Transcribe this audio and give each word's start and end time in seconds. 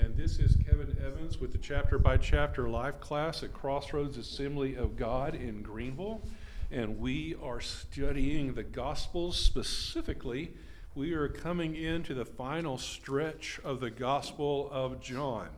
And 0.00 0.16
this 0.16 0.38
is 0.38 0.56
Kevin 0.56 0.96
Evans 1.04 1.38
with 1.38 1.52
the 1.52 1.58
chapter 1.58 1.98
by 1.98 2.16
chapter 2.16 2.66
life 2.66 2.98
class 3.00 3.42
at 3.42 3.52
Crossroads 3.52 4.16
Assembly 4.16 4.74
of 4.74 4.96
God 4.96 5.34
in 5.34 5.60
Greenville. 5.60 6.22
And 6.70 6.98
we 6.98 7.36
are 7.42 7.60
studying 7.60 8.54
the 8.54 8.62
Gospels 8.62 9.36
specifically. 9.36 10.52
We 10.94 11.12
are 11.12 11.28
coming 11.28 11.76
into 11.76 12.14
the 12.14 12.24
final 12.24 12.78
stretch 12.78 13.60
of 13.64 13.80
the 13.80 13.90
Gospel 13.90 14.70
of 14.72 15.02
John. 15.02 15.48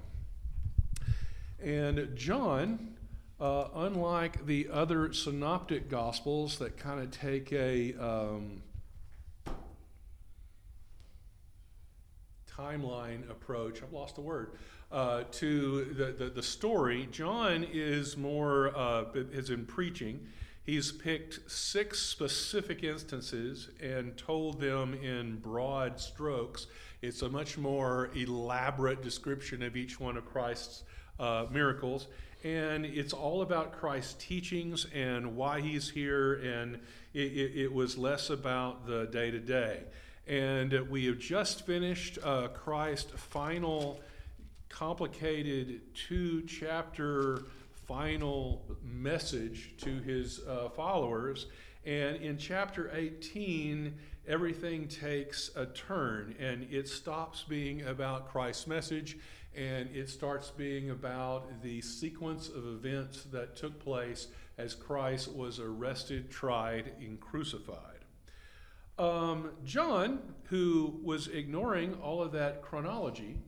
And 1.62 2.10
John, 2.16 2.96
uh, 3.40 3.68
unlike 3.72 4.46
the 4.46 4.66
other 4.68 5.12
synoptic 5.12 5.88
Gospels 5.88 6.58
that 6.58 6.76
kind 6.76 6.98
of 6.98 7.12
take 7.12 7.52
a 7.52 7.94
um, 8.00 8.63
timeline 12.57 13.29
approach, 13.31 13.82
I've 13.82 13.93
lost 13.93 14.18
a 14.18 14.21
word, 14.21 14.53
uh, 14.93 15.25
to 15.32 15.85
the, 15.85 16.25
the, 16.25 16.31
the, 16.31 16.43
story. 16.43 17.08
John 17.11 17.67
is 17.72 18.17
more, 18.17 18.76
uh, 18.76 19.07
is 19.14 19.50
in 19.50 19.67
preaching. 19.67 20.26
He's 20.64 20.93
picked 20.93 21.50
six 21.50 22.00
specific 22.00 22.85
instances 22.85 23.68
and 23.82 24.17
told 24.17 24.61
them 24.61 24.95
in 24.95 25.36
broad 25.36 26.00
strokes. 26.00 26.68
It's 27.03 27.22
a 27.22 27.29
much 27.29 27.59
more 27.59 28.11
elaborate 28.14 29.03
description 29.03 29.62
of 29.62 29.76
each 29.76 30.00
one 30.00 30.17
of 30.17 30.25
Christ's 30.25 30.84
uh, 31.18 31.46
miracles. 31.50 32.06
And 32.45 32.84
it's 32.84 33.12
all 33.12 33.42
about 33.42 33.73
Christ's 33.73 34.14
teachings 34.14 34.86
and 34.95 35.34
why 35.34 35.61
he's 35.61 35.89
here, 35.89 36.34
and 36.34 36.77
it, 37.14 37.33
it, 37.33 37.56
it 37.62 37.73
was 37.73 37.97
less 37.97 38.31
about 38.31 38.86
the 38.86 39.06
day 39.06 39.31
to 39.31 39.41
day. 39.41 39.81
And 40.27 40.72
we 40.88 41.06
have 41.06 41.19
just 41.19 41.66
finished 41.66 42.19
uh, 42.22 42.48
Christ's 42.48 43.12
final, 43.16 44.00
complicated 44.69 45.83
two 45.94 46.42
chapter 46.42 47.44
final 47.86 48.64
message 48.83 49.75
to 49.78 49.98
his 50.00 50.41
uh, 50.48 50.70
followers. 50.70 51.47
And 51.84 52.16
in 52.16 52.39
chapter 52.39 52.91
18, 52.94 53.94
everything 54.27 54.89
takes 54.89 55.50
a 55.55 55.66
turn 55.66 56.34
and 56.41 56.66
it 56.70 56.88
stops 56.88 57.44
being 57.47 57.83
about 57.83 58.31
Christ's 58.31 58.66
message 58.66 59.19
and 59.55 59.88
it 59.94 60.09
starts 60.09 60.50
being 60.50 60.91
about 60.91 61.62
the 61.62 61.81
sequence 61.83 62.48
of 62.48 62.66
events 62.66 63.25
that 63.25 63.56
took 63.56 63.78
place 63.78 64.28
as 64.56 64.75
Christ 64.75 65.33
was 65.33 65.61
arrested, 65.61 66.31
tried, 66.31 66.92
and 66.98 67.20
crucified. 67.20 67.94
Um, 68.98 69.50
John, 69.64 70.20
who 70.45 71.00
was 71.03 71.27
ignoring 71.27 71.95
all 72.03 72.23
of 72.23 72.33
that 72.33 72.62
chronology 72.62 73.39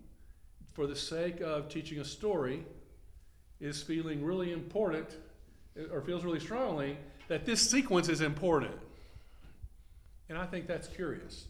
for 0.73 0.87
the 0.87 0.97
sake 0.97 1.41
of 1.41 1.69
teaching 1.69 2.01
a 2.01 2.05
story, 2.05 2.65
is 3.61 3.83
feeling 3.83 4.25
really 4.25 4.53
important, 4.53 5.09
or 5.93 6.01
feels 6.03 6.25
really 6.25 6.41
strongly, 6.41 6.99
that 7.29 7.47
this 7.47 7.71
sequence 7.71 8.09
is 8.09 8.21
important. 8.21 8.75
And 10.29 10.37
I 10.37 10.47
think 10.47 10.67
that's 10.67 10.89
curious. 10.89 11.47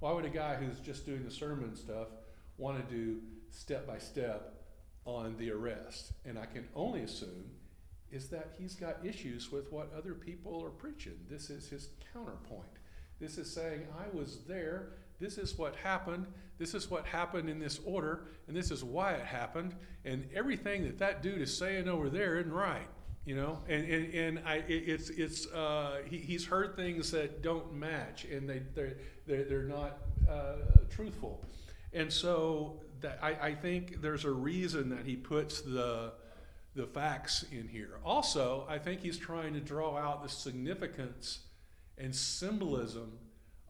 Why 0.00 0.12
would 0.12 0.24
a 0.24 0.30
guy 0.30 0.54
who's 0.54 0.80
just 0.80 1.06
doing 1.06 1.24
the 1.24 1.30
sermon 1.30 1.76
stuff 1.76 2.08
want 2.56 2.88
to 2.88 2.94
do 2.94 3.18
step 3.50 3.86
by 3.86 3.98
step 3.98 4.54
on 5.04 5.36
the 5.36 5.50
arrest? 5.50 6.12
And 6.24 6.38
I 6.38 6.46
can 6.46 6.66
only 6.74 7.02
assume 7.02 7.44
is 8.12 8.28
that 8.28 8.54
he's 8.58 8.74
got 8.74 8.98
issues 9.04 9.50
with 9.50 9.72
what 9.72 9.90
other 9.96 10.14
people 10.14 10.62
are 10.64 10.70
preaching. 10.70 11.18
This 11.30 11.50
is 11.50 11.68
his 11.68 11.88
counterpoint. 12.12 12.68
This 13.18 13.38
is 13.38 13.52
saying, 13.52 13.86
I 13.98 14.14
was 14.14 14.40
there. 14.46 14.90
This 15.18 15.38
is 15.38 15.56
what 15.56 15.76
happened. 15.76 16.26
This 16.58 16.74
is 16.74 16.90
what 16.90 17.06
happened 17.06 17.48
in 17.48 17.58
this 17.58 17.80
order, 17.84 18.24
and 18.46 18.56
this 18.56 18.70
is 18.70 18.84
why 18.84 19.12
it 19.12 19.24
happened. 19.24 19.74
And 20.04 20.28
everything 20.34 20.84
that 20.84 20.98
that 20.98 21.22
dude 21.22 21.40
is 21.40 21.56
saying 21.56 21.88
over 21.88 22.10
there 22.10 22.38
isn't 22.38 22.52
right, 22.52 22.88
you 23.24 23.36
know. 23.36 23.58
And 23.68 23.84
and, 23.88 24.14
and 24.14 24.38
I, 24.46 24.56
it's 24.68 25.08
it's 25.10 25.46
uh, 25.46 26.02
he, 26.08 26.18
he's 26.18 26.44
heard 26.44 26.76
things 26.76 27.10
that 27.12 27.42
don't 27.42 27.72
match, 27.72 28.24
and 28.24 28.48
they 28.48 28.62
they're 28.74 28.96
they're, 29.26 29.44
they're 29.44 29.62
not 29.62 29.98
uh, 30.28 30.56
truthful. 30.90 31.44
And 31.92 32.12
so 32.12 32.80
that 33.00 33.18
I, 33.22 33.30
I 33.48 33.54
think 33.54 34.00
there's 34.00 34.24
a 34.24 34.32
reason 34.32 34.88
that 34.90 35.06
he 35.06 35.16
puts 35.16 35.60
the 35.60 36.12
the 36.74 36.86
facts 36.86 37.44
in 37.52 37.68
here. 37.68 37.98
Also, 38.04 38.66
I 38.68 38.78
think 38.78 39.00
he's 39.00 39.18
trying 39.18 39.52
to 39.54 39.60
draw 39.60 39.96
out 39.96 40.22
the 40.22 40.28
significance 40.28 41.40
and 41.98 42.14
symbolism 42.14 43.18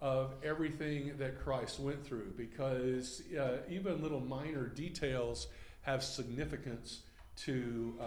of 0.01 0.35
everything 0.43 1.13
that 1.19 1.41
Christ 1.41 1.79
went 1.81 2.05
through 2.05 2.33
because 2.37 3.23
uh, 3.39 3.59
even 3.69 4.03
little 4.03 4.21
minor 4.21 4.67
details 4.67 5.49
have 5.83 6.03
significance 6.03 7.01
to 7.37 7.95
uh, 8.01 8.05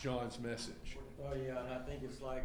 John's 0.00 0.38
message. 0.38 0.96
Oh, 1.22 1.34
yeah, 1.34 1.60
and 1.60 1.72
I 1.72 1.78
think 1.86 2.02
it's 2.02 2.20
like 2.20 2.44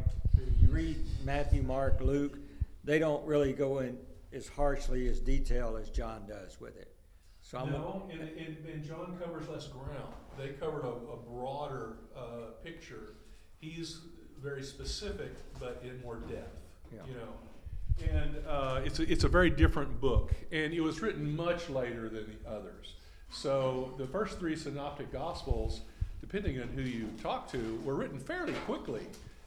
you 0.60 0.68
read 0.68 0.96
Matthew, 1.24 1.62
Mark, 1.62 2.00
Luke, 2.00 2.38
they 2.84 2.98
don't 2.98 3.24
really 3.26 3.52
go 3.52 3.80
in 3.80 3.98
as 4.32 4.48
harshly 4.48 5.08
as 5.08 5.20
detail 5.20 5.78
as 5.80 5.90
John 5.90 6.22
does 6.26 6.60
with 6.60 6.76
it. 6.76 6.94
So 7.40 7.58
I'm 7.58 7.72
no, 7.72 8.08
and, 8.10 8.20
and, 8.20 8.56
and 8.66 8.84
John 8.84 9.18
covers 9.22 9.48
less 9.48 9.66
ground. 9.66 10.14
They 10.38 10.48
covered 10.48 10.84
a, 10.84 10.88
a 10.88 11.16
broader 11.16 11.96
uh, 12.16 12.52
picture. 12.64 13.14
He's 13.60 14.00
very 14.42 14.62
specific, 14.62 15.32
but 15.60 15.82
in 15.84 16.00
more 16.02 16.16
depth. 16.16 16.60
Yeah. 16.92 17.00
You 17.08 17.14
know, 17.14 18.12
and 18.12 18.36
uh, 18.46 18.80
it's 18.84 18.98
a, 18.98 19.10
it's 19.10 19.24
a 19.24 19.28
very 19.28 19.50
different 19.50 20.00
book, 20.00 20.32
and 20.50 20.72
it 20.72 20.80
was 20.80 21.00
written 21.00 21.34
much 21.36 21.68
later 21.70 22.08
than 22.08 22.26
the 22.26 22.50
others. 22.50 22.94
So 23.30 23.94
the 23.98 24.06
first 24.06 24.38
three 24.38 24.56
synoptic 24.56 25.12
gospels, 25.12 25.82
depending 26.20 26.60
on 26.60 26.68
who 26.68 26.82
you 26.82 27.08
talk 27.22 27.50
to, 27.52 27.80
were 27.84 27.94
written 27.94 28.18
fairly 28.18 28.54
quickly 28.66 29.02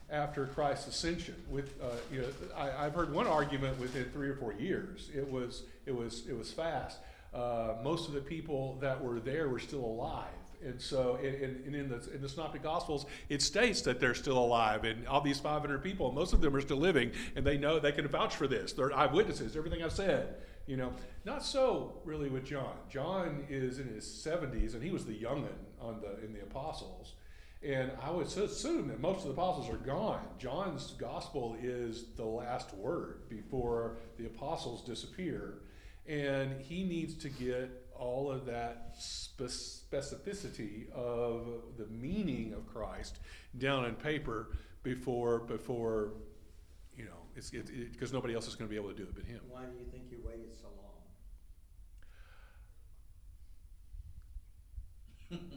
after 0.10 0.46
Christ's 0.48 0.88
ascension. 0.88 1.36
With 1.50 1.74
uh, 1.82 1.88
you 2.12 2.22
know, 2.22 2.28
I, 2.56 2.84
have 2.84 2.94
heard 2.94 3.14
one 3.14 3.28
argument 3.28 3.80
within 3.80 4.06
three 4.06 4.30
or 4.30 4.36
four 4.36 4.54
years. 4.54 5.10
It 5.14 5.30
was 5.30 5.64
it 5.86 5.96
was 5.96 6.24
it 6.28 6.38
was 6.38 6.52
fast 6.52 7.00
uh, 7.36 7.74
most 7.84 8.08
of 8.08 8.14
the 8.14 8.22
people 8.22 8.78
that 8.80 9.04
were 9.04 9.20
there 9.20 9.50
were 9.50 9.60
still 9.60 9.84
alive. 9.84 10.26
And 10.66 10.82
so, 10.82 11.20
and, 11.24 11.66
and 11.66 11.76
in, 11.76 11.90
the, 11.90 12.14
in 12.14 12.22
the 12.22 12.30
Synoptic 12.30 12.64
Gospels, 12.64 13.06
it 13.30 13.42
states 13.42 13.82
that 13.82 14.00
they're 14.00 14.16
still 14.16 14.38
alive. 14.38 14.84
And 14.84 15.08
all 15.08 15.22
these 15.22 15.40
500 15.40 15.84
people, 15.84 16.12
most 16.12 16.34
of 16.34 16.42
them 16.42 16.56
are 16.56 16.62
still 16.62 16.78
living, 16.78 17.12
and 17.36 17.46
they 17.46 17.58
know 17.58 17.80
they 17.80 17.92
can 17.92 18.08
vouch 18.08 18.36
for 18.36 18.48
this. 18.48 18.74
They're 18.74 18.94
eyewitnesses, 18.94 19.56
everything 19.56 19.84
I've 19.84 19.92
said. 19.94 20.36
You 20.66 20.78
know, 20.78 20.94
not 21.24 21.44
so 21.44 22.02
really 22.04 22.30
with 22.30 22.46
John. 22.46 22.74
John 22.90 23.46
is 23.48 23.78
in 23.78 23.88
his 23.88 24.06
70s, 24.06 24.74
and 24.74 24.82
he 24.82 24.90
was 24.90 25.06
the 25.06 25.14
youngin 25.14 25.54
on 25.80 26.02
the 26.02 26.26
in 26.26 26.34
the 26.34 26.42
apostles. 26.42 27.14
And 27.62 27.92
I 28.02 28.10
would 28.10 28.26
assume 28.26 28.88
that 28.88 29.00
most 29.00 29.20
of 29.20 29.26
the 29.26 29.32
apostles 29.32 29.70
are 29.70 29.78
gone. 29.78 30.26
John's 30.40 30.92
gospel 30.94 31.56
is 31.62 32.06
the 32.16 32.26
last 32.26 32.74
word 32.76 33.30
before 33.30 33.98
the 34.18 34.26
apostles 34.26 34.84
disappear 34.84 35.60
and 36.08 36.62
he 36.62 36.84
needs 36.84 37.16
to 37.16 37.30
get 37.30 37.85
all 37.98 38.32
of 38.32 38.46
that 38.46 38.96
specificity 39.00 40.92
of 40.92 41.48
the 41.78 41.88
meaning 41.88 42.54
of 42.54 42.66
Christ 42.68 43.20
down 43.58 43.86
on 43.86 43.96
paper 43.96 44.50
before 44.84 45.40
before 45.40 46.14
you 46.96 47.06
know 47.06 47.18
it's 47.36 47.50
because 47.50 47.70
it, 47.70 48.02
it, 48.02 48.14
nobody 48.14 48.34
else 48.34 48.48
is 48.48 48.56
going 48.56 48.68
to 48.68 48.72
be 48.72 48.78
able 48.78 48.90
to 48.90 48.96
do 48.96 49.04
it 49.04 49.16
but 49.16 49.26
him. 49.26 49.42
Why 49.50 49.64
do 49.64 49.78
you 49.78 49.86
think 49.92 50.06
you 50.12 50.20
waited 50.26 50.56
so 50.56 50.68
long? 55.32 55.40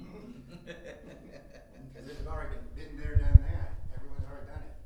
Because 1.98 2.10
it's 2.10 2.26
already 2.28 2.54
been 2.76 2.96
there, 2.96 3.16
done 3.16 3.44
that. 3.50 3.74
Everyone's 3.94 4.24
already 4.30 4.46
done 4.46 4.62
it. 4.62 4.76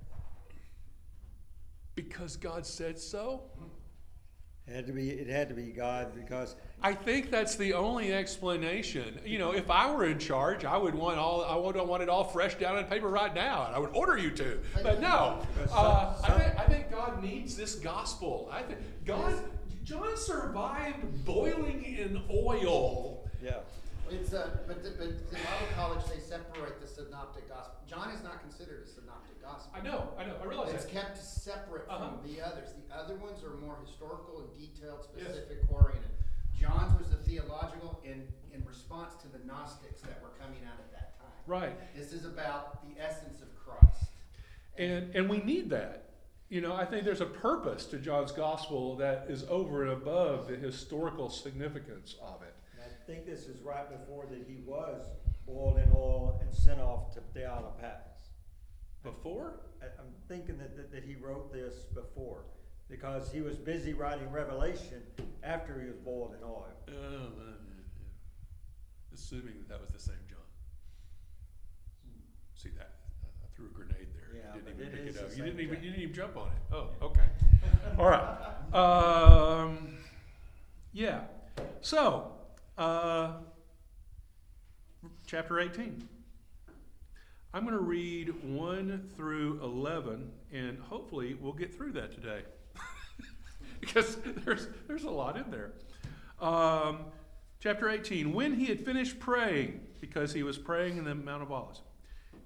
Because 1.94 2.36
God 2.36 2.64
said 2.64 2.98
so. 2.98 3.42
Mm-hmm. 3.58 3.68
It 4.72 4.76
had 4.76 4.86
to 4.86 4.92
be. 4.94 5.10
It 5.10 5.28
had 5.28 5.50
to 5.50 5.54
be 5.54 5.64
God 5.64 6.14
because 6.14 6.56
I 6.82 6.94
think 6.94 7.30
that's 7.30 7.56
the 7.56 7.74
only 7.74 8.10
explanation. 8.14 9.20
You 9.22 9.38
know, 9.38 9.52
if 9.52 9.70
I 9.70 9.92
were 9.92 10.06
in 10.06 10.18
charge, 10.18 10.64
I 10.64 10.78
would 10.78 10.94
want 10.94 11.18
all. 11.18 11.44
I 11.44 11.54
would 11.56 11.76
want 11.76 12.02
it 12.02 12.08
all 12.08 12.24
fresh 12.24 12.54
down 12.54 12.76
on 12.76 12.84
paper 12.84 13.08
right 13.08 13.34
now, 13.34 13.66
and 13.66 13.76
I 13.76 13.78
would 13.78 13.94
order 13.94 14.16
you 14.16 14.30
to. 14.30 14.58
But 14.82 15.02
no, 15.02 15.42
uh, 15.70 16.14
I, 16.24 16.30
think, 16.30 16.58
I 16.58 16.64
think 16.64 16.90
God 16.90 17.22
needs 17.22 17.54
this 17.54 17.74
gospel. 17.74 18.48
I 18.50 18.62
think 18.62 18.78
God. 19.04 19.34
John 19.84 20.16
survived 20.16 21.24
boiling 21.24 21.84
in 21.84 22.22
oil. 22.30 23.28
Yeah. 23.42 23.56
It's 24.12 24.34
uh, 24.34 24.58
but, 24.66 24.82
but 24.82 25.08
in 25.08 25.16
Bible 25.32 25.70
college 25.74 26.04
they 26.06 26.20
separate 26.20 26.80
the 26.80 26.86
synoptic 26.86 27.48
gospel. 27.48 27.80
John 27.88 28.10
is 28.10 28.22
not 28.22 28.40
considered 28.40 28.84
a 28.84 28.88
synoptic 28.88 29.40
gospel. 29.40 29.72
I 29.74 29.82
know, 29.82 30.08
I 30.18 30.24
know, 30.24 30.36
I 30.42 30.46
realize 30.46 30.74
it's 30.74 30.84
that. 30.84 30.92
kept 30.92 31.18
separate 31.18 31.88
uh-huh. 31.88 32.10
from 32.10 32.30
the 32.30 32.40
others. 32.40 32.70
The 32.76 32.94
other 32.94 33.16
ones 33.16 33.42
are 33.42 33.56
more 33.56 33.78
historical 33.84 34.44
and 34.44 34.48
detailed, 34.58 35.04
specific 35.04 35.58
yes. 35.62 35.70
oriented. 35.70 36.10
John's 36.54 36.98
was 36.98 37.08
the 37.08 37.16
theological 37.16 38.00
in 38.04 38.28
in 38.54 38.64
response 38.66 39.14
to 39.22 39.28
the 39.28 39.38
Gnostics 39.46 40.02
that 40.02 40.20
were 40.22 40.36
coming 40.38 40.60
out 40.68 40.78
at 40.78 40.92
that 40.92 41.18
time. 41.18 41.32
Right. 41.46 41.96
This 41.96 42.12
is 42.12 42.24
about 42.24 42.84
the 42.86 43.00
essence 43.02 43.40
of 43.40 43.48
Christ. 43.56 44.10
And 44.76 45.14
and 45.14 45.28
we 45.28 45.38
need 45.38 45.70
that 45.70 46.02
you 46.52 46.60
know, 46.60 46.74
I 46.74 46.84
think 46.84 47.06
there's 47.06 47.22
a 47.22 47.24
purpose 47.24 47.86
to 47.86 47.96
John's 47.96 48.30
gospel 48.30 48.94
that 48.96 49.24
is 49.26 49.42
over 49.48 49.84
and 49.84 49.92
above 49.92 50.48
the 50.48 50.56
historical 50.56 51.30
significance 51.30 52.16
of 52.22 52.42
it. 52.42 52.54
Think 53.06 53.26
this 53.26 53.46
is 53.46 53.60
right 53.62 53.88
before 53.90 54.26
that 54.30 54.44
he 54.46 54.58
was 54.64 55.06
boiled 55.44 55.78
in 55.78 55.90
oil 55.94 56.38
and 56.40 56.54
sent 56.54 56.80
off 56.80 57.12
to 57.14 57.20
the 57.34 57.44
Isle 57.44 57.74
of 57.76 57.84
Before? 59.02 59.60
I, 59.82 59.86
I'm 60.00 60.12
thinking 60.28 60.56
that, 60.58 60.76
that, 60.76 60.92
that 60.92 61.02
he 61.02 61.16
wrote 61.16 61.52
this 61.52 61.86
before, 61.94 62.44
because 62.88 63.32
he 63.32 63.40
was 63.40 63.56
busy 63.56 63.92
writing 63.92 64.30
Revelation 64.30 65.02
after 65.42 65.80
he 65.80 65.86
was 65.88 65.96
boiled 65.96 66.34
in 66.38 66.44
oil. 66.44 66.68
Oh. 66.88 67.32
Assuming 69.12 69.54
that 69.58 69.68
that 69.68 69.80
was 69.80 69.90
the 69.90 69.98
same 69.98 70.14
John. 70.28 70.38
See 72.54 72.70
that? 72.78 72.92
I 73.24 73.56
threw 73.56 73.66
a 73.66 73.68
grenade 73.70 74.08
there. 74.14 74.40
Yeah, 74.40 74.54
you 74.54 74.60
didn't 74.62 74.80
even 74.80 74.86
it 74.86 75.06
pick 75.06 75.16
it 75.16 75.22
up. 75.22 75.36
You 75.36 75.44
didn't 75.44 75.60
even 75.60 75.74
John. 75.74 75.84
you 75.84 75.90
didn't 75.90 76.02
even 76.02 76.14
jump 76.14 76.36
on 76.36 76.46
it. 76.46 76.74
Oh, 76.74 76.88
okay. 77.02 77.24
All 77.98 78.06
right. 78.06 78.72
Um, 78.72 79.98
yeah. 80.92 81.22
So, 81.80 82.31
uh, 82.78 83.32
chapter 85.26 85.60
18. 85.60 86.08
I'm 87.54 87.64
going 87.64 87.76
to 87.76 87.82
read 87.82 88.32
1 88.42 89.10
through 89.14 89.60
11, 89.62 90.30
and 90.52 90.78
hopefully 90.78 91.34
we'll 91.34 91.52
get 91.52 91.74
through 91.74 91.92
that 91.92 92.12
today. 92.12 92.42
because 93.80 94.16
there's, 94.44 94.68
there's 94.88 95.04
a 95.04 95.10
lot 95.10 95.36
in 95.36 95.50
there. 95.50 95.72
Um, 96.40 97.00
chapter 97.60 97.90
18. 97.90 98.32
When 98.32 98.54
he 98.54 98.66
had 98.66 98.80
finished 98.80 99.20
praying, 99.20 99.80
because 100.00 100.32
he 100.32 100.42
was 100.42 100.56
praying 100.56 100.96
in 100.96 101.04
the 101.04 101.14
Mount 101.14 101.42
of 101.42 101.52
Olives, 101.52 101.82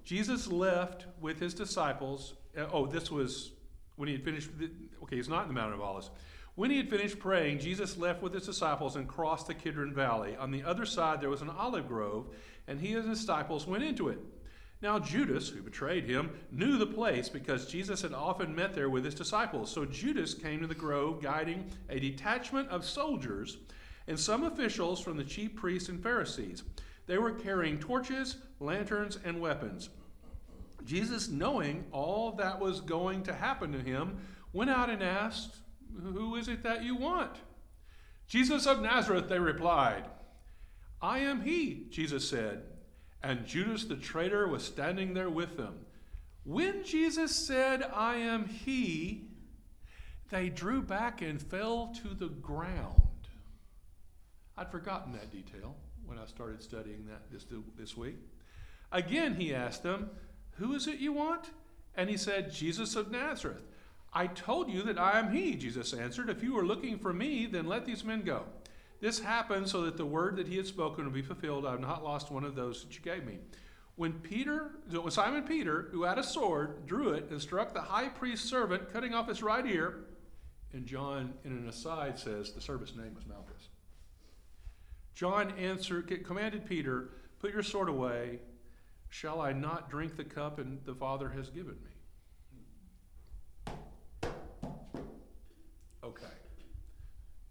Jesus 0.03 0.47
left 0.47 1.05
with 1.21 1.39
his 1.39 1.53
disciples. 1.53 2.33
uh, 2.57 2.65
oh, 2.71 2.85
this 2.85 3.09
was 3.09 3.51
when 3.95 4.07
he 4.07 4.13
had 4.13 4.23
finished. 4.23 4.49
Okay, 5.03 5.15
he's 5.15 5.29
not 5.29 5.43
in 5.43 5.47
the 5.47 5.53
Mount 5.53 5.73
of 5.73 5.81
Olives. 5.81 6.11
When 6.57 6.71
he 6.71 6.77
had 6.77 6.89
finished 6.89 7.19
praying, 7.19 7.59
Jesus 7.59 7.99
left 7.99 8.23
with 8.23 8.33
his 8.33 8.47
disciples 8.47 8.95
and 8.95 9.07
crossed 9.07 9.45
the 9.45 9.53
Kidron 9.53 9.93
Valley. 9.93 10.35
On 10.37 10.49
the 10.49 10.63
other 10.63 10.87
side, 10.87 11.21
there 11.21 11.29
was 11.29 11.43
an 11.43 11.51
olive 11.51 11.87
grove, 11.87 12.33
and 12.67 12.79
he 12.79 12.95
and 12.95 13.07
his 13.07 13.19
disciples 13.19 13.67
went 13.67 13.83
into 13.83 14.09
it. 14.09 14.17
Now, 14.81 14.97
Judas, 14.97 15.49
who 15.49 15.61
betrayed 15.61 16.05
him, 16.05 16.31
knew 16.51 16.79
the 16.79 16.87
place 16.87 17.29
because 17.29 17.67
Jesus 17.67 18.01
had 18.01 18.11
often 18.11 18.55
met 18.55 18.73
there 18.73 18.89
with 18.89 19.05
his 19.05 19.13
disciples. 19.13 19.69
So 19.69 19.85
Judas 19.85 20.33
came 20.33 20.59
to 20.61 20.65
the 20.65 20.73
grove, 20.73 21.21
guiding 21.21 21.69
a 21.89 21.99
detachment 21.99 22.69
of 22.69 22.83
soldiers 22.83 23.57
and 24.07 24.19
some 24.19 24.43
officials 24.43 24.99
from 24.99 25.15
the 25.15 25.23
chief 25.23 25.55
priests 25.55 25.89
and 25.89 26.01
Pharisees. 26.01 26.63
They 27.05 27.19
were 27.19 27.33
carrying 27.33 27.77
torches, 27.77 28.37
lanterns, 28.59 29.19
and 29.23 29.39
weapons. 29.39 29.89
Jesus, 30.85 31.29
knowing 31.29 31.85
all 31.91 32.31
that 32.31 32.59
was 32.59 32.81
going 32.81 33.21
to 33.25 33.33
happen 33.33 33.71
to 33.73 33.79
him, 33.79 34.17
went 34.53 34.71
out 34.71 34.89
and 34.89 35.03
asked, 35.03 35.57
Who 36.01 36.35
is 36.35 36.47
it 36.47 36.63
that 36.63 36.83
you 36.83 36.95
want? 36.95 37.37
Jesus 38.27 38.65
of 38.65 38.81
Nazareth, 38.81 39.29
they 39.29 39.39
replied. 39.39 40.05
I 41.01 41.19
am 41.19 41.41
he, 41.41 41.87
Jesus 41.89 42.27
said. 42.27 42.63
And 43.23 43.45
Judas 43.45 43.85
the 43.85 43.95
traitor 43.95 44.47
was 44.47 44.63
standing 44.63 45.13
there 45.13 45.29
with 45.29 45.57
them. 45.57 45.85
When 46.43 46.83
Jesus 46.83 47.35
said, 47.35 47.83
I 47.93 48.15
am 48.15 48.47
he, 48.47 49.25
they 50.29 50.49
drew 50.49 50.81
back 50.81 51.21
and 51.21 51.41
fell 51.41 51.93
to 52.01 52.13
the 52.13 52.29
ground. 52.29 53.01
I'd 54.57 54.71
forgotten 54.71 55.13
that 55.13 55.31
detail 55.31 55.75
when 56.05 56.17
I 56.17 56.25
started 56.25 56.61
studying 56.61 57.05
that 57.07 57.31
this, 57.31 57.45
this 57.77 57.97
week. 57.97 58.17
Again, 58.91 59.35
he 59.35 59.53
asked 59.53 59.83
them, 59.83 60.09
Who 60.57 60.73
is 60.73 60.87
it 60.87 60.99
you 60.99 61.13
want? 61.13 61.51
And 61.95 62.09
he 62.09 62.17
said, 62.17 62.51
Jesus 62.51 62.95
of 62.95 63.11
Nazareth. 63.11 63.63
I 64.13 64.27
told 64.27 64.69
you 64.69 64.83
that 64.83 64.97
I 64.97 65.19
am 65.19 65.31
he, 65.31 65.55
Jesus 65.55 65.93
answered. 65.93 66.29
If 66.29 66.41
you 66.41 66.57
are 66.57 66.65
looking 66.65 66.97
for 66.97 67.13
me, 67.13 67.45
then 67.45 67.67
let 67.67 67.85
these 67.85 68.03
men 68.03 68.21
go. 68.21 68.43
This 68.99 69.19
happened 69.19 69.67
so 69.67 69.81
that 69.83 69.97
the 69.97 70.05
word 70.05 70.37
that 70.37 70.47
he 70.47 70.57
had 70.57 70.65
spoken 70.65 71.05
would 71.05 71.13
be 71.13 71.21
fulfilled. 71.21 71.65
I 71.65 71.71
have 71.71 71.79
not 71.79 72.03
lost 72.03 72.31
one 72.31 72.43
of 72.43 72.55
those 72.55 72.83
that 72.83 72.95
you 72.95 73.01
gave 73.01 73.25
me. 73.25 73.37
When 73.95 74.13
Peter, 74.13 74.71
when 74.89 75.11
Simon 75.11 75.43
Peter, 75.43 75.89
who 75.91 76.03
had 76.03 76.17
a 76.17 76.23
sword, 76.23 76.85
drew 76.85 77.09
it 77.09 77.29
and 77.29 77.41
struck 77.41 77.73
the 77.73 77.81
high 77.81 78.09
priest's 78.09 78.49
servant, 78.49 78.91
cutting 78.91 79.13
off 79.13 79.27
his 79.27 79.43
right 79.43 79.65
ear, 79.65 80.05
and 80.73 80.85
John, 80.85 81.33
in 81.43 81.51
an 81.51 81.67
aside, 81.67 82.19
says 82.19 82.51
the 82.51 82.61
servant's 82.61 82.95
name 82.95 83.13
was 83.15 83.25
Malchus. 83.25 83.69
John 85.15 85.51
answered, 85.57 86.11
commanded 86.25 86.65
Peter, 86.65 87.09
Put 87.39 87.53
your 87.53 87.63
sword 87.63 87.89
away. 87.89 88.39
Shall 89.09 89.41
I 89.41 89.53
not 89.53 89.89
drink 89.89 90.17
the 90.17 90.23
cup 90.23 90.59
and 90.59 90.79
the 90.85 90.95
Father 90.95 91.29
has 91.29 91.49
given 91.49 91.75
me? 91.83 91.96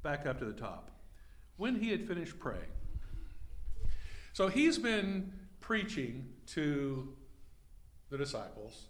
Back 0.07 0.25
up 0.25 0.39
to 0.39 0.45
the 0.45 0.53
top. 0.53 0.93
When 1.57 1.75
he 1.75 1.91
had 1.91 2.07
finished 2.07 2.39
praying. 2.39 2.71
So 4.35 4.47
he's 4.47 4.79
been 4.79 5.33
preaching 5.59 6.29
to 6.55 7.13
the 8.11 8.17
disciples, 8.17 8.85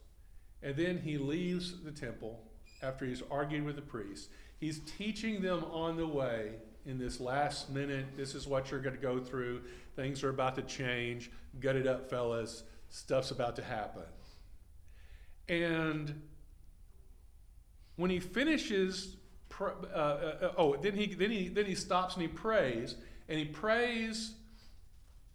and 0.63 0.77
then 0.77 0.99
he 0.99 1.17
leaves 1.17 1.83
the 1.83 1.91
temple 1.91 2.43
after 2.83 3.07
he's 3.07 3.23
argued 3.31 3.65
with 3.65 3.77
the 3.77 3.83
priests. 3.83 4.29
He's 4.61 4.81
teaching 4.99 5.41
them 5.41 5.65
on 5.65 5.97
the 5.97 6.07
way 6.07 6.57
in 6.85 6.99
this 6.99 7.19
last 7.19 7.71
minute 7.71 8.05
this 8.15 8.35
is 8.35 8.47
what 8.47 8.71
you're 8.71 8.81
going 8.81 8.95
to 8.95 9.01
go 9.01 9.19
through. 9.19 9.63
Things 9.95 10.23
are 10.23 10.29
about 10.29 10.55
to 10.57 10.63
change. 10.65 11.31
Gut 11.61 11.77
it 11.77 11.87
up, 11.87 12.11
fellas. 12.11 12.65
Stuff's 12.91 13.31
about 13.31 13.57
to 13.57 13.65
happen. 13.65 14.03
And 15.49 16.21
when 17.97 18.11
he 18.11 18.21
finishes, 18.21 19.17
uh, 19.61 19.97
uh, 19.97 20.53
oh, 20.57 20.77
then 20.77 20.95
he 20.95 21.15
then 21.15 21.31
he 21.31 21.49
then 21.49 21.67
he 21.67 21.75
stops 21.75 22.15
and 22.15 22.23
he 22.23 22.29
prays, 22.29 22.97
and 23.29 23.39
he 23.39 23.45
prays 23.45 24.33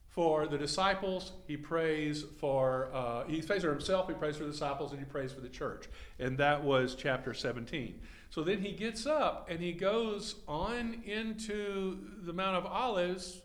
for 0.10 0.46
the 0.48 0.58
disciples. 0.58 1.32
He 1.48 1.58
prays 1.58 2.24
for 2.40 2.90
uh, 2.94 3.26
he 3.26 3.42
prays 3.42 3.64
for 3.64 3.72
himself. 3.72 4.08
He 4.08 4.14
prays 4.14 4.38
for 4.38 4.44
the 4.44 4.52
disciples, 4.52 4.92
and 4.92 5.00
he 5.00 5.06
prays 5.06 5.32
for 5.32 5.42
the 5.42 5.50
church. 5.50 5.88
And 6.20 6.38
that 6.38 6.64
was 6.64 6.96
chapter 6.96 7.34
17. 7.34 8.00
So 8.32 8.44
then 8.44 8.62
he 8.62 8.72
gets 8.72 9.06
up 9.06 9.48
and 9.50 9.60
he 9.60 9.74
goes 9.74 10.36
on 10.48 11.04
into 11.06 11.98
the 12.24 12.32
Mount 12.32 12.56
of 12.56 12.66
Olives 12.66 13.42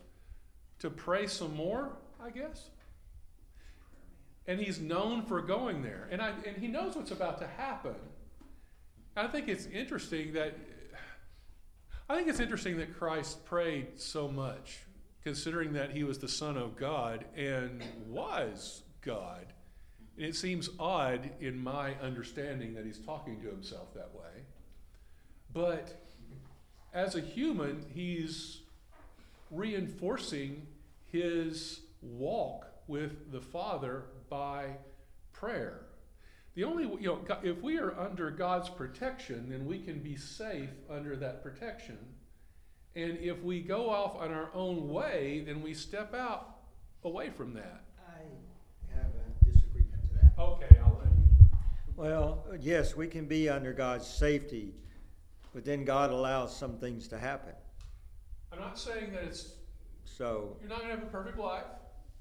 to 0.79 0.91
pray 0.91 1.27
some 1.27 1.57
more, 1.57 1.91
I 2.25 2.31
guess. 2.31 2.71
And 4.47 4.61
he's 4.61 4.79
known 4.79 5.23
for 5.27 5.43
going 5.43 5.83
there. 5.83 6.09
And, 6.13 6.23
I, 6.23 6.33
and 6.47 6.57
he 6.57 6.69
knows 6.69 6.95
what's 6.95 7.11
about 7.11 7.41
to 7.41 7.49
happen. 7.49 7.97
I 9.19 9.27
think 9.29 9.49
it's 9.49 9.65
interesting 9.67 10.35
that 10.35 10.55
I 12.09 12.15
think 12.15 12.29
it's 12.29 12.39
interesting 12.39 12.77
that 12.77 12.97
Christ 12.99 13.45
prayed 13.47 13.99
so 13.99 14.29
much, 14.29 14.81
considering 15.25 15.73
that 15.73 15.91
he 15.91 16.05
was 16.05 16.19
the 16.19 16.29
Son 16.29 16.57
of 16.57 16.77
God 16.77 17.25
and 17.35 17.83
was 18.07 18.83
God. 19.01 19.47
And 20.17 20.27
it 20.27 20.37
seems 20.37 20.69
odd 20.79 21.31
in 21.41 21.59
my 21.59 21.95
understanding 22.03 22.75
that 22.75 22.85
he's 22.85 22.99
talking 22.99 23.41
to 23.41 23.49
himself 23.49 23.93
that 23.95 24.15
way. 24.15 24.45
But 25.53 26.01
as 26.93 27.17
a 27.17 27.21
human, 27.21 27.87
he's 27.93 28.61
reinforcing 29.51 30.67
his 31.11 31.81
walk 32.03 32.67
with 32.87 33.33
the 33.33 33.41
Father 33.41 34.05
by 34.29 34.77
prayer. 35.33 35.86
The 36.57 36.65
only, 36.65 36.85
you 36.85 37.09
know, 37.09 37.39
if 37.43 37.61
we 37.61 37.79
are 37.79 37.95
under 38.01 38.31
God's 38.31 38.71
protection, 38.71 39.51
then 39.51 39.67
we 39.67 39.79
can 39.79 39.99
be 39.99 40.17
safe 40.17 40.71
under 40.89 41.15
that 41.17 41.43
protection. 41.43 41.99
And 42.95 43.19
if 43.19 43.43
we 43.43 43.61
go 43.61 43.91
off 43.91 44.17
on 44.17 44.33
our 44.33 44.49
own 44.55 44.89
way, 44.89 45.43
then 45.47 45.61
we 45.61 45.75
step 45.75 46.15
out 46.15 46.57
away 47.05 47.29
from 47.29 47.53
that. 47.53 47.85
I 48.09 48.23
have 48.97 49.05
a 49.05 49.45
disagreement 49.53 50.03
to 50.09 50.15
that. 50.15 50.43
Okay, 50.43 50.79
I'll 50.83 50.99
let 50.99 51.13
you. 51.13 51.59
Well, 51.95 52.47
yes, 52.59 52.97
we 52.97 53.07
can 53.07 53.27
be 53.27 53.51
under 53.51 53.75
God's 53.75 54.07
safety, 54.07 54.73
but 55.55 55.63
then 55.63 55.85
God 55.85 56.11
allows 56.11 56.57
some 56.57 56.79
things 56.79 57.07
to 57.09 57.19
happen. 57.19 57.53
I'm 58.51 58.61
not 58.61 58.79
saying 58.79 59.13
that 59.13 59.25
it's 59.25 59.57
So, 60.07 60.57
you're 60.63 60.71
not 60.71 60.79
going 60.79 60.91
to 60.93 60.97
have 60.97 61.05
a 61.07 61.11
perfect 61.11 61.39
life, 61.39 61.65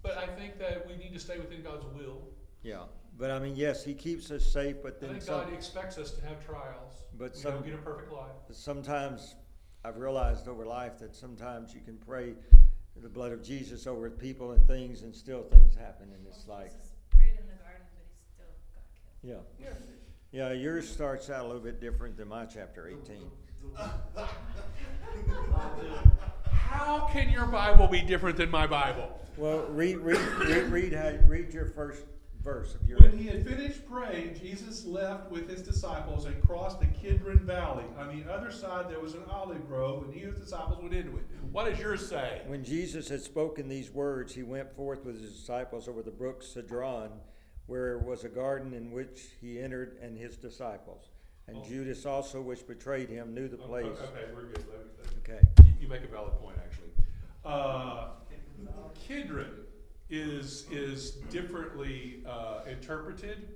but 0.03 0.17
I 0.17 0.27
think 0.27 0.59
that 0.59 0.85
we 0.85 0.97
need 0.97 1.13
to 1.13 1.19
stay 1.19 1.37
within 1.39 1.63
God's 1.63 1.85
will. 1.95 2.21
yeah, 2.63 2.83
but 3.17 3.31
I 3.31 3.39
mean, 3.39 3.55
yes, 3.55 3.83
He 3.83 3.93
keeps 3.93 4.31
us 4.31 4.45
safe, 4.45 4.77
but 4.83 4.97
I 4.97 4.99
then 5.01 5.09
think 5.11 5.21
some, 5.23 5.43
God 5.45 5.53
expects 5.53 5.97
us 5.97 6.11
to 6.11 6.25
have 6.25 6.45
trials. 6.45 6.93
But 7.17 7.33
we 7.33 7.39
some- 7.39 7.53
don't 7.53 7.65
get 7.65 7.73
a 7.75 7.77
perfect 7.77 8.11
life. 8.11 8.31
sometimes 8.51 9.35
I've 9.83 9.97
realized 9.97 10.47
over 10.47 10.65
life 10.65 10.97
that 10.99 11.15
sometimes 11.15 11.73
you 11.73 11.81
can 11.81 11.97
pray 11.97 12.33
the 13.01 13.09
blood 13.09 13.31
of 13.31 13.43
Jesus 13.43 13.87
over 13.87 14.09
people 14.09 14.51
and 14.51 14.65
things, 14.67 15.01
and 15.03 15.13
still 15.15 15.43
things 15.43 15.75
happen, 15.75 16.11
and 16.13 16.25
it's 16.27 16.47
like, 16.47 16.71
Jesus 16.71 16.93
prayed 17.11 17.31
in 17.39 17.45
the 17.47 17.53
garden, 17.61 17.85
but 17.93 18.05
he 18.07 18.23
still 18.33 18.45
got 18.73 18.83
killed. 19.23 19.45
yeah. 19.59 19.65
Yeah. 19.67 19.73
Yeah, 20.31 20.51
yours 20.51 20.89
starts 20.89 21.29
out 21.29 21.45
a 21.45 21.47
little 21.47 21.61
bit 21.61 21.79
different 21.79 22.17
than 22.17 22.27
my 22.27 22.45
chapter 22.45 22.87
18. 22.89 23.29
How 26.51 27.07
can 27.11 27.29
your 27.29 27.45
Bible 27.45 27.87
be 27.87 28.01
different 28.01 28.37
than 28.37 28.49
my 28.49 28.67
Bible? 28.67 29.17
Well, 29.37 29.65
read, 29.69 29.97
read, 29.97 30.19
read, 30.39 30.63
read, 30.71 30.93
how, 30.93 31.11
read 31.27 31.53
your 31.53 31.67
first 31.67 32.03
verse 32.45 32.75
of 32.75 32.87
your. 32.87 32.99
When 32.99 33.17
he 33.17 33.25
had 33.27 33.43
finished 33.45 33.85
praying, 33.89 34.35
Jesus 34.39 34.85
left 34.85 35.29
with 35.31 35.49
his 35.49 35.61
disciples 35.63 36.25
and 36.25 36.41
crossed 36.47 36.79
the 36.79 36.85
Kidron 36.85 37.39
Valley. 37.39 37.83
On 37.97 38.17
the 38.17 38.31
other 38.31 38.51
side, 38.51 38.87
there 38.89 38.99
was 39.01 39.15
an 39.15 39.23
olive 39.29 39.67
grove, 39.67 40.03
and 40.03 40.13
he 40.13 40.21
and 40.21 40.31
his 40.31 40.41
disciples 40.41 40.77
went 40.81 40.93
into 40.93 41.17
it. 41.17 41.23
What 41.51 41.67
does 41.69 41.79
yours 41.79 42.07
say? 42.07 42.43
When 42.45 42.63
Jesus 42.63 43.09
had 43.09 43.21
spoken 43.21 43.67
these 43.67 43.89
words, 43.91 44.33
he 44.35 44.43
went 44.43 44.71
forth 44.75 45.03
with 45.03 45.19
his 45.19 45.33
disciples 45.33 45.87
over 45.89 46.03
the 46.03 46.11
brook 46.11 46.43
Cedron, 46.43 47.09
where 47.65 47.97
was 47.97 48.23
a 48.23 48.29
garden 48.29 48.73
in 48.73 48.91
which 48.91 49.23
he 49.41 49.59
entered 49.59 49.97
and 50.01 50.15
his 50.15 50.37
disciples. 50.37 51.09
And 51.47 51.57
Oh. 51.57 51.63
Judas 51.67 52.05
also, 52.05 52.41
which 52.41 52.65
betrayed 52.67 53.09
him, 53.09 53.33
knew 53.33 53.47
the 53.47 53.57
place. 53.57 53.85
Okay, 53.85 54.25
we're 54.35 54.43
good. 54.43 54.57
Let 54.57 54.67
me- 54.67 54.91
let 55.03 55.11
me- 55.11 55.33
Okay. 55.33 55.47
You- 55.65 55.73
You 55.81 55.87
make 55.87 56.03
a 56.03 56.07
valid 56.07 56.33
point, 56.33 56.57
actually. 56.63 56.89
Uh, 57.43 58.09
Kidron 59.07 59.65
is, 60.09 60.65
is 60.71 61.11
differently 61.29 62.23
uh, 62.27 62.59
interpreted, 62.69 63.47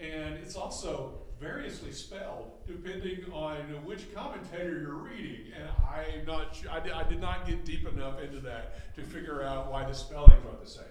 and 0.00 0.34
it's 0.34 0.56
also 0.56 1.18
variously 1.40 1.92
spelled 1.92 2.52
depending 2.66 3.24
on 3.32 3.56
which 3.84 4.14
commentator 4.14 4.80
you're 4.80 4.94
reading. 4.94 5.52
And 5.58 5.68
I'm 5.86 6.24
not 6.24 6.54
sure, 6.54 6.70
I 6.70 6.80
did, 6.80 6.92
I 6.92 7.08
did 7.08 7.20
not 7.20 7.46
get 7.46 7.64
deep 7.64 7.86
enough 7.86 8.20
into 8.20 8.40
that 8.40 8.94
to 8.96 9.02
figure 9.02 9.42
out 9.42 9.70
why 9.70 9.84
the 9.84 9.94
spellings 9.94 10.44
are 10.46 10.64
the 10.64 10.70
same. 10.70 10.84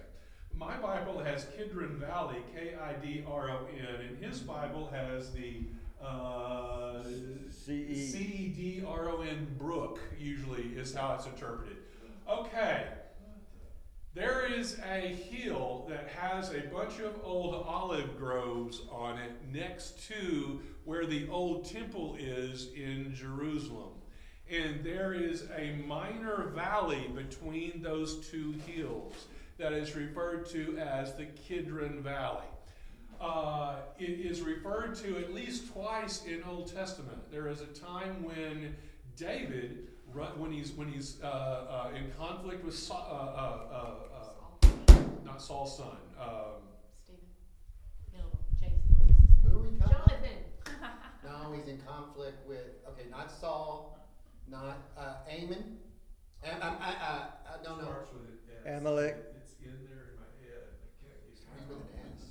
My 0.54 0.76
Bible 0.76 1.18
has 1.18 1.46
Kidron 1.56 1.96
Valley, 1.98 2.42
K 2.54 2.74
I 2.80 2.92
D 2.94 3.24
R 3.26 3.50
O 3.50 3.66
N, 3.74 4.06
and 4.06 4.22
his 4.22 4.40
Bible 4.40 4.90
has 4.92 5.32
the 5.32 5.64
uh. 6.04 7.02
C 7.64 7.74
E 7.74 8.48
D 8.48 8.84
R 8.86 9.08
O 9.08 9.20
N 9.20 9.46
Brook, 9.56 10.00
usually 10.18 10.64
is 10.76 10.92
how 10.92 11.14
it's 11.14 11.26
interpreted. 11.26 11.76
Okay. 12.28 12.86
Is 14.62 14.78
a 14.88 15.00
hill 15.00 15.86
that 15.88 16.06
has 16.10 16.50
a 16.50 16.60
bunch 16.60 17.00
of 17.00 17.16
old 17.24 17.52
olive 17.66 18.16
groves 18.16 18.82
on 18.92 19.18
it 19.18 19.32
next 19.52 20.06
to 20.06 20.60
where 20.84 21.04
the 21.04 21.28
old 21.30 21.64
temple 21.64 22.14
is 22.16 22.68
in 22.76 23.12
Jerusalem. 23.12 23.90
And 24.48 24.84
there 24.84 25.14
is 25.14 25.48
a 25.56 25.82
minor 25.84 26.52
valley 26.54 27.10
between 27.12 27.82
those 27.82 28.28
two 28.28 28.54
hills 28.64 29.26
that 29.58 29.72
is 29.72 29.96
referred 29.96 30.48
to 30.50 30.78
as 30.78 31.14
the 31.14 31.24
Kidron 31.24 32.00
Valley. 32.00 32.46
Uh, 33.20 33.78
it 33.98 34.04
is 34.10 34.42
referred 34.42 34.94
to 34.98 35.18
at 35.18 35.34
least 35.34 35.72
twice 35.72 36.24
in 36.24 36.40
Old 36.44 36.72
Testament. 36.72 37.18
There 37.32 37.48
is 37.48 37.62
a 37.62 37.66
time 37.66 38.22
when 38.22 38.76
David, 39.16 39.88
when 40.36 40.52
he's 40.52 40.70
when 40.70 40.86
he's 40.86 41.18
uh, 41.20 41.26
uh, 41.26 41.96
in 41.96 42.12
conflict 42.16 42.64
with 42.64 42.76
not 45.32 45.40
Saul's 45.40 45.78
son. 45.78 45.96
Um, 46.20 46.60
Stephen. 47.02 47.24
No, 48.12 48.20
Jason. 48.60 49.16
Who 49.44 49.58
are 49.58 49.62
we 49.62 49.78
talking 49.78 49.94
about? 49.94 50.08
Jonathan. 50.08 50.38
No, 51.24 51.52
he's 51.52 51.68
in 51.68 51.78
conflict 51.78 52.46
with, 52.48 52.66
okay, 52.88 53.08
not 53.08 53.30
Saul, 53.30 53.96
not, 54.50 54.90
uh, 54.98 55.14
Amon. 55.30 55.78
Am, 56.44 56.60
I, 56.60 56.66
uh, 56.66 57.26
uh, 57.46 57.56
no, 57.64 57.76
no, 57.76 57.82
starts 57.84 58.10
with 58.12 58.22
an 58.22 58.38
S. 58.66 58.78
Amalek. 58.78 59.16
It's 59.36 59.54
in 59.62 59.86
there 59.88 60.10
in 60.10 60.16
my 60.18 60.26
head. 60.42 60.66
I 60.66 60.90
can't 61.00 61.22
get 61.22 61.32
it 61.32 61.38
starts 61.38 61.62
with 61.68 61.78
an 61.78 62.10
S. 62.12 62.24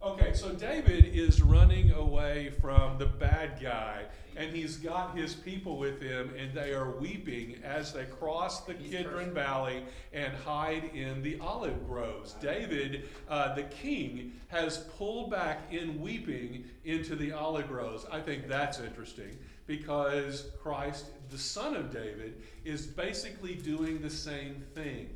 Okay, 0.00 0.32
so 0.32 0.52
David 0.54 1.10
is 1.12 1.42
running 1.42 1.90
away 1.90 2.50
from 2.60 2.98
the 2.98 3.06
bad 3.06 3.58
guy, 3.60 4.04
and 4.36 4.54
he's 4.54 4.76
got 4.76 5.16
his 5.16 5.34
people 5.34 5.78
with 5.78 6.00
him, 6.00 6.32
and 6.38 6.52
they 6.52 6.72
are 6.72 6.90
weeping 6.90 7.56
as 7.64 7.92
they 7.92 8.04
cross 8.04 8.60
the 8.64 8.72
He's 8.74 8.90
Kidron 8.90 9.14
cursing. 9.14 9.34
Valley 9.34 9.82
and 10.12 10.32
hide 10.34 10.90
in 10.94 11.22
the 11.22 11.38
olive 11.40 11.86
groves. 11.86 12.34
David, 12.34 13.08
uh, 13.28 13.54
the 13.54 13.64
king, 13.64 14.32
has 14.48 14.78
pulled 14.98 15.30
back 15.30 15.72
in 15.72 16.00
weeping 16.00 16.64
into 16.84 17.16
the 17.16 17.32
olive 17.32 17.68
groves. 17.68 18.06
I 18.10 18.20
think 18.20 18.48
that's 18.48 18.80
interesting 18.80 19.36
because 19.66 20.50
Christ, 20.62 21.06
the 21.30 21.38
son 21.38 21.74
of 21.74 21.92
David, 21.92 22.42
is 22.64 22.86
basically 22.86 23.54
doing 23.54 24.00
the 24.02 24.10
same 24.10 24.62
thing. 24.74 25.08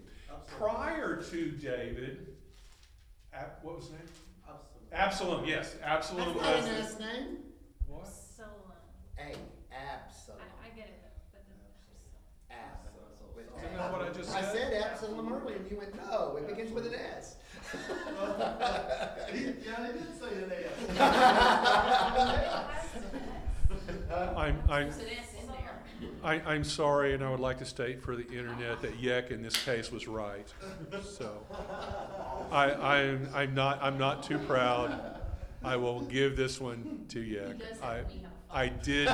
Prior 0.58 1.22
to 1.30 1.50
David, 1.50 2.28
what 3.62 3.76
was 3.76 3.84
his 3.84 3.92
name? 3.92 4.00
Absalom, 4.90 5.44
yes, 5.44 5.76
Absalom 5.84 6.34
That's 6.38 6.40
not 6.42 6.56
was. 6.56 6.66
an 6.66 6.74
S 6.76 6.98
name. 6.98 7.36
What? 7.86 8.08
So, 9.18 9.24
A, 9.24 9.26
Absalom. 9.74 10.38
I, 10.40 10.42
I 10.66 10.68
get 10.76 10.86
it 10.86 11.00
though, 11.02 11.18
but 11.32 11.42
then 11.48 11.58
it's. 11.66 11.78
Absalom. 12.50 13.36
with 13.36 13.46
Isn't 13.64 13.76
that 13.76 13.92
what 13.92 14.02
I 14.02 14.10
just 14.10 14.30
I 14.34 14.42
said? 14.42 14.52
said 14.72 14.82
Absalom 14.82 15.32
earlier, 15.32 15.56
and 15.56 15.70
you 15.70 15.76
went, 15.78 15.94
no, 15.96 16.36
it 16.36 16.46
begins 16.48 16.72
with 16.72 16.86
an 16.86 16.94
S. 16.94 17.36
Yeah, 17.74 19.26
he 19.32 19.44
did 19.44 19.64
say 19.64 20.42
an 20.42 20.52
S. 20.98 20.98
I'm, 24.36 24.58
I'm, 24.68 24.90
There's 24.90 24.98
an 24.98 25.08
S 25.08 25.34
in 25.42 25.46
there. 25.48 25.72
I, 26.22 26.34
I'm 26.52 26.64
sorry, 26.64 27.14
and 27.14 27.22
I 27.24 27.30
would 27.30 27.40
like 27.40 27.58
to 27.58 27.64
state 27.64 28.02
for 28.02 28.16
the 28.16 28.26
internet 28.28 28.80
that 28.82 28.98
Yek 29.00 29.30
in 29.30 29.42
this 29.42 29.56
case 29.64 29.90
was 29.92 30.06
right. 30.08 30.46
So, 31.02 31.38
I, 32.50 32.72
I'm, 32.72 33.28
I'm 33.34 33.54
not, 33.54 33.78
I'm 33.82 33.98
not 33.98 34.22
too 34.22 34.38
proud. 34.38 35.20
I 35.62 35.76
will 35.76 36.00
give 36.02 36.36
this 36.36 36.60
one 36.60 37.04
to 37.08 37.20
He 37.20 37.34
Yek. 37.34 37.58
does 37.58 37.80
I, 37.82 37.96
have, 37.96 38.06
we 38.12 38.20
have. 38.20 38.30
I 38.50 38.68
did, 38.68 39.10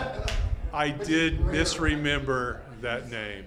I 0.73 0.91
did 0.91 1.41
misremember 1.47 2.63
that 2.81 3.11
name. 3.11 3.47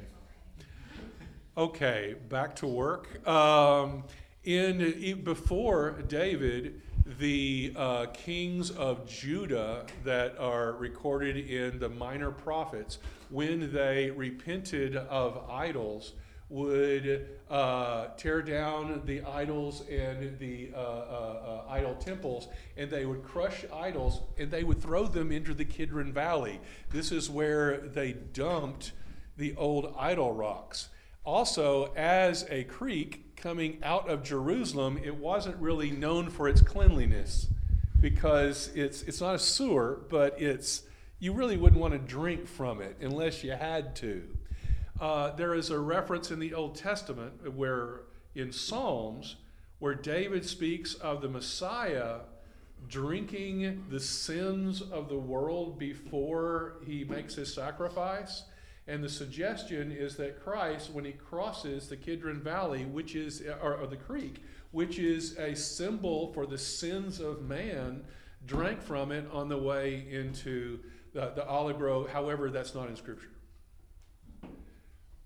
Okay, 1.57 2.15
back 2.27 2.57
to 2.57 2.67
work. 2.67 3.25
Um, 3.25 4.03
in 4.43 5.21
before 5.23 6.03
David, 6.09 6.81
the 7.19 7.73
uh, 7.77 8.07
kings 8.07 8.69
of 8.71 9.07
Judah 9.07 9.85
that 10.03 10.37
are 10.37 10.73
recorded 10.73 11.37
in 11.37 11.79
the 11.79 11.87
minor 11.87 12.31
prophets, 12.31 12.99
when 13.29 13.71
they 13.71 14.11
repented 14.11 14.97
of 14.97 15.49
idols, 15.49 16.13
would 16.49 17.27
uh, 17.49 18.07
tear 18.17 18.41
down 18.41 19.01
the 19.05 19.21
idols 19.23 19.83
and 19.89 20.39
the 20.39 20.71
uh, 20.73 20.77
uh, 20.77 21.63
uh, 21.67 21.71
idol 21.71 21.95
temples, 21.95 22.47
and 22.77 22.89
they 22.89 23.05
would 23.05 23.23
crush 23.23 23.65
idols 23.73 24.21
and 24.37 24.49
they 24.49 24.63
would 24.63 24.81
throw 24.81 25.05
them 25.05 25.31
into 25.31 25.53
the 25.53 25.65
Kidron 25.65 26.13
Valley. 26.13 26.59
This 26.89 27.11
is 27.11 27.29
where 27.29 27.79
they 27.79 28.13
dumped 28.13 28.93
the 29.35 29.55
old 29.57 29.93
idol 29.97 30.33
rocks. 30.33 30.89
Also, 31.25 31.93
as 31.95 32.45
a 32.49 32.63
creek 32.63 33.35
coming 33.35 33.79
out 33.83 34.09
of 34.09 34.23
Jerusalem, 34.23 34.97
it 35.03 35.15
wasn't 35.15 35.57
really 35.57 35.91
known 35.91 36.29
for 36.29 36.47
its 36.47 36.61
cleanliness 36.61 37.47
because 37.99 38.71
it's, 38.73 39.01
it's 39.03 39.19
not 39.19 39.35
a 39.35 39.39
sewer, 39.39 39.99
but 40.09 40.41
it's, 40.41 40.83
you 41.19 41.33
really 41.33 41.57
wouldn't 41.57 41.81
want 41.81 41.93
to 41.93 41.99
drink 41.99 42.47
from 42.47 42.81
it 42.81 42.95
unless 43.01 43.43
you 43.43 43.51
had 43.51 43.95
to. 43.97 44.23
Uh, 44.99 45.29
there 45.35 45.53
is 45.53 45.69
a 45.69 45.79
reference 45.79 46.31
in 46.31 46.39
the 46.39 46.53
Old 46.53 46.75
Testament 46.75 47.53
where, 47.53 48.01
in 48.33 48.51
Psalms, 48.51 49.35
where 49.79 49.93
David 49.93 50.43
speaks 50.43 50.95
of 50.95 51.21
the 51.21 51.29
Messiah 51.29 52.21
drinking 52.89 53.85
the 53.89 53.99
sins 53.99 54.81
of 54.81 55.09
the 55.09 55.17
world 55.17 55.77
before 55.77 56.77
he 56.85 57.03
makes 57.03 57.35
his 57.35 57.53
sacrifice. 57.53 58.43
And 58.87 59.03
the 59.03 59.09
suggestion 59.09 59.91
is 59.91 60.15
that 60.15 60.43
Christ, 60.43 60.91
when 60.91 61.05
he 61.05 61.11
crosses 61.11 61.89
the 61.89 61.97
Kidron 61.97 62.39
Valley, 62.39 62.85
which 62.85 63.15
is, 63.15 63.43
or, 63.61 63.75
or 63.75 63.87
the 63.87 63.97
creek, 63.97 64.41
which 64.71 64.97
is 64.97 65.37
a 65.37 65.55
symbol 65.55 66.31
for 66.33 66.45
the 66.45 66.57
sins 66.57 67.19
of 67.19 67.43
man, 67.43 68.03
drank 68.45 68.81
from 68.81 69.11
it 69.11 69.27
on 69.31 69.49
the 69.49 69.57
way 69.57 70.07
into 70.09 70.79
the, 71.13 71.31
the 71.35 71.45
olive 71.45 71.77
grove. 71.77 72.09
However, 72.09 72.49
that's 72.49 72.73
not 72.73 72.89
in 72.89 72.95
Scripture. 72.95 73.29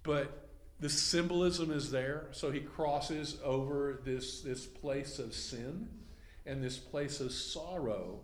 But 0.04 0.50
the 0.80 0.90
symbolism 0.90 1.72
is 1.72 1.92
there. 1.92 2.28
So 2.32 2.52
he 2.52 2.60
crosses 2.60 3.38
over 3.44 4.02
this, 4.04 4.42
this 4.42 4.66
place 4.66 5.20
of 5.20 5.34
sin 5.34 5.88
and 6.46 6.64
this 6.64 6.78
place 6.78 7.20
of 7.20 7.32
sorrow 7.32 8.20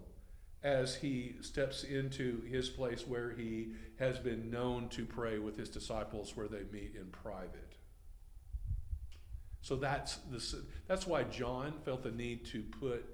as 0.63 0.95
he 0.95 1.35
steps 1.41 1.83
into 1.83 2.41
his 2.41 2.67
place 2.67 3.05
where 3.07 3.31
he 3.31 3.69
has 3.99 4.17
been 4.17 4.49
known 4.49 4.89
to 4.89 5.05
pray 5.05 5.37
with 5.37 5.55
his 5.55 5.69
disciples 5.69 6.35
where 6.35 6.47
they 6.47 6.63
meet 6.71 6.95
in 6.95 7.05
private. 7.11 7.75
So 9.61 9.75
that's 9.75 10.15
the, 10.31 10.63
that's 10.87 11.05
why 11.05 11.23
John 11.23 11.73
felt 11.85 12.01
the 12.01 12.11
need 12.11 12.45
to 12.47 12.63
put 12.63 13.05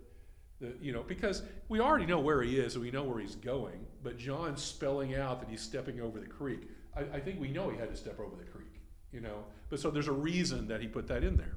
the, 0.62 0.74
you 0.82 0.94
know, 0.94 1.04
because 1.04 1.44
we 1.68 1.80
already 1.80 2.06
know 2.06 2.20
where 2.20 2.42
he 2.42 2.58
is 2.58 2.76
and 2.76 2.84
we 2.84 2.92
know 2.92 3.04
where 3.04 3.20
he's 3.20 3.36
going, 3.36 3.86
but 4.04 4.18
John's 4.18 4.64
spelling 4.64 5.16
out 5.16 5.42
that 5.42 5.50
he's 5.50 5.62
stepping 5.62 6.00
over 6.00 6.20
the 6.20 6.28
creek. 6.28 6.62
I, 6.96 7.18
I 7.18 7.20
think 7.20 7.40
we 7.40 7.50
know 7.50 7.70
he 7.70 7.78
had 7.78 7.90
to 7.90 7.98
step 7.98 8.20
over 8.20 8.36
the 8.36 8.46
creek, 8.46 8.82
you 9.12 9.22
know, 9.22 9.44
but 9.70 9.80
so 9.80 9.90
there's 9.90 10.08
a 10.08 10.14
reason 10.14 10.68
that 10.68 10.82
he 10.82 10.88
put 10.88 11.08
that 11.08 11.24
in 11.24 11.38
there. 11.38 11.56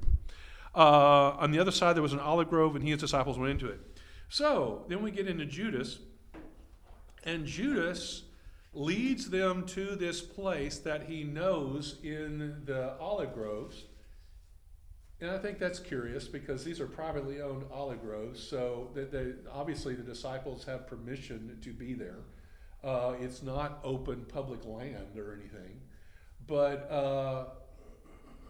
Uh, 0.75 1.37
on 1.39 1.51
the 1.51 1.59
other 1.59 1.71
side, 1.71 1.97
there 1.97 2.03
was 2.03 2.13
an 2.13 2.21
olive 2.21 2.51
grove, 2.51 2.75
and 2.77 2.85
he 2.85 2.93
and 2.93 3.01
his 3.01 3.11
disciples 3.11 3.39
went 3.39 3.51
into 3.51 3.69
it. 3.69 3.81
So 4.29 4.85
then 4.89 5.03
we 5.03 5.11
get 5.11 5.27
into 5.27 5.47
Judas, 5.47 5.99
and 7.25 7.47
Judas 7.47 8.23
leads 8.75 9.31
them 9.31 9.65
to 9.67 9.97
this 9.97 10.21
place 10.21 10.79
that 10.79 11.05
he 11.05 11.25
knows 11.25 11.97
in 12.03 12.61
the 12.67 12.95
olive 13.01 13.33
groves. 13.33 13.85
And 15.19 15.31
I 15.31 15.39
think 15.39 15.59
that's 15.59 15.79
curious 15.79 16.29
because 16.29 16.63
these 16.63 16.79
are 16.79 16.87
privately 16.87 17.41
owned 17.41 17.65
olive 17.73 18.03
groves, 18.03 18.47
so 18.47 18.91
that 18.95 19.11
they, 19.11 19.33
obviously 19.51 19.95
the 19.95 20.03
disciples 20.03 20.65
have 20.65 20.87
permission 20.87 21.57
to 21.63 21.73
be 21.73 21.95
there. 21.95 22.19
Uh, 22.87 23.15
it's 23.21 23.43
not 23.43 23.81
open 23.83 24.25
public 24.29 24.65
land 24.65 25.19
or 25.19 25.35
anything, 25.35 25.81
but 26.47 26.89
uh, 26.89 27.47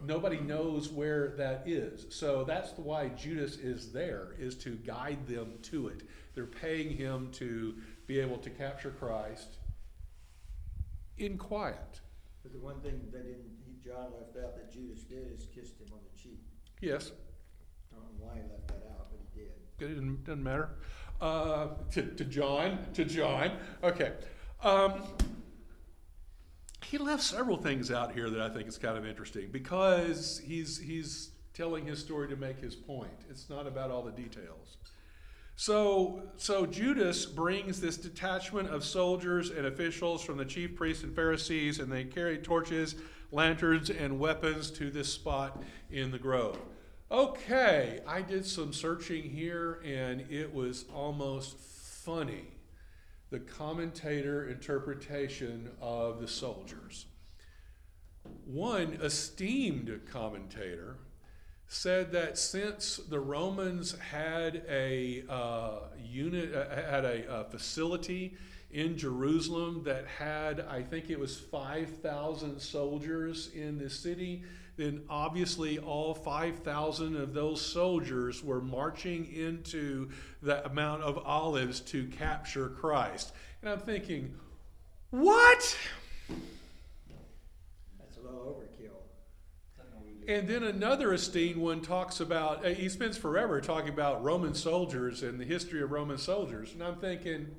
nobody 0.05 0.39
knows 0.41 0.91
where 0.91 1.29
that 1.39 1.63
is. 1.67 2.05
So 2.11 2.45
that's 2.45 2.73
why 2.77 3.09
Judas 3.09 3.57
is 3.57 3.93
there, 3.93 4.35
is 4.39 4.55
to 4.57 4.77
guide 4.77 5.27
them 5.27 5.55
to 5.63 5.89
it. 5.89 6.03
They're 6.35 6.45
paying 6.45 6.91
him 6.91 7.31
to 7.33 7.77
be 8.07 8.21
able 8.21 8.37
to 8.39 8.51
capture 8.51 8.91
Christ 8.91 9.57
in 11.17 11.39
quiet. 11.39 12.01
But 12.43 12.53
the 12.53 12.59
one 12.59 12.79
thing 12.81 13.01
they 13.11 13.21
didn't, 13.21 13.83
John 13.83 14.13
left 14.21 14.37
out 14.37 14.55
that 14.57 14.71
Judas 14.71 15.01
did 15.05 15.33
is 15.35 15.47
kissed 15.47 15.81
him 15.81 15.89
on 15.93 16.01
the 16.13 16.23
cheek. 16.23 16.43
Yes, 16.83 17.11
I 17.91 17.97
don't 17.97 18.19
know 18.19 18.27
why 18.27 18.35
he 18.35 18.43
left 18.43 18.69
that 18.69 18.87
out, 18.91 19.07
but 19.11 19.19
he 19.19 19.41
did. 19.41 19.53
It 19.81 19.95
doesn't, 19.95 20.25
doesn't 20.25 20.43
matter. 20.43 20.69
Uh, 21.21 21.69
to, 21.91 22.03
to 22.03 22.25
John, 22.25 22.79
to 22.93 23.05
John. 23.05 23.53
Okay. 23.83 24.13
Um, 24.63 25.03
he 26.85 26.99
left 26.99 27.23
several 27.23 27.57
things 27.57 27.91
out 27.91 28.13
here 28.13 28.29
that 28.31 28.41
I 28.41 28.49
think 28.49 28.69
is 28.69 28.79
kind 28.79 28.99
of 28.99 29.07
interesting 29.07 29.49
because 29.51 30.41
he's 30.45 30.79
he's 30.79 31.31
telling 31.55 31.87
his 31.87 31.99
story 31.99 32.29
to 32.29 32.37
make 32.37 32.61
his 32.61 32.75
point. 32.75 33.25
It's 33.31 33.49
not 33.49 33.67
about 33.67 33.91
all 33.91 34.03
the 34.03 34.13
details. 34.13 34.77
So 35.57 36.23
so 36.37 36.67
Judas 36.67 37.25
brings 37.25 37.81
this 37.81 37.97
detachment 37.97 38.69
of 38.69 38.85
soldiers 38.85 39.51
and 39.51 39.67
officials 39.67 40.23
from 40.23 40.37
the 40.37 40.45
chief 40.45 40.77
priests 40.77 41.03
and 41.03 41.15
Pharisees, 41.15 41.79
and 41.81 41.91
they 41.91 42.05
carry 42.05 42.39
torches, 42.39 42.95
lanterns, 43.33 43.89
and 43.89 44.19
weapons 44.19 44.71
to 44.73 44.91
this 44.91 45.13
spot 45.13 45.63
in 45.91 46.11
the 46.11 46.19
grove. 46.19 46.59
Okay, 47.09 48.01
I 48.05 48.21
did 48.21 48.45
some 48.45 48.73
searching 48.73 49.23
here, 49.23 49.81
and 49.85 50.23
it 50.29 50.53
was 50.53 50.87
almost 50.93 51.57
funny 51.57 52.49
the 53.31 53.39
commentator 53.39 54.49
interpretation 54.49 55.71
of 55.81 56.21
the 56.21 56.27
soldiers. 56.27 57.07
One 58.45 58.99
esteemed 59.01 60.01
commentator 60.11 60.97
said 61.69 62.11
that 62.11 62.39
since 62.39 62.97
the 62.97 63.21
Romans 63.21 63.97
had 63.99 64.65
a 64.69 65.23
uh, 65.29 65.79
unit, 66.03 66.55
uh, 66.55 66.75
had 66.75 67.05
a, 67.05 67.33
uh 67.33 67.45
facility 67.45 68.37
in 68.73 68.99
Jerusalem 68.99 69.83
that 69.85 70.07
had, 70.07 70.61
I 70.61 70.83
think 70.83 71.09
it 71.11 71.19
was 71.19 71.39
5,000 71.39 72.61
soldiers 72.61 73.51
in 73.55 73.79
the 73.79 73.89
city, 73.89 74.43
then 74.77 75.03
obviously 75.09 75.79
all 75.79 76.15
5,000 76.15 77.17
of 77.17 77.33
those 77.35 77.61
soldiers 77.61 78.45
were 78.45 78.61
marching 78.61 79.33
into 79.33 80.11
the 80.43 80.71
Mount 80.73 81.03
of 81.03 81.19
Olives 81.19 81.81
to 81.81 82.07
capture 82.09 82.69
Christ. 82.69 83.33
And 83.63 83.71
I'm 83.71 83.81
thinking, 83.81 84.35
what? 85.11 85.79
That's 87.99 88.17
a 88.19 88.21
little 88.21 88.41
overkill. 88.41 88.97
And 90.29 90.49
then 90.49 90.65
another 90.65 91.15
esteemed 91.15 91.57
one 91.57 91.81
talks 91.81 92.19
about, 92.19 92.67
uh, 92.67 92.71
he 92.71 92.89
spends 92.89 93.17
forever 93.17 93.61
talking 93.61 93.91
about 93.91 94.25
Roman 94.25 94.55
soldiers 94.55 95.23
and 95.23 95.41
the 95.41 95.45
history 95.45 95.81
of 95.83 95.93
Roman 95.93 96.19
soldiers. 96.19 96.73
And 96.73 96.83
I'm 96.83 96.97
thinking, 96.97 97.55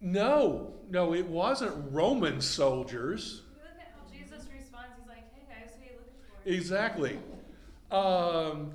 no, 0.00 0.74
no, 0.88 1.14
it 1.14 1.26
wasn't 1.26 1.92
Roman 1.92 2.40
soldiers. 2.40 3.42
You 3.44 3.62
look 3.62 3.80
at 3.80 3.92
how 3.92 4.02
Jesus 4.12 4.46
responds, 4.52 4.90
he's 4.98 5.08
like, 5.08 5.24
hey 5.34 5.42
guys, 5.48 5.72
who 5.74 5.82
are 5.82 5.86
you 5.86 5.98
looking 5.98 6.20
for? 6.28 6.35
Exactly. 6.46 7.18
Um, 7.90 8.70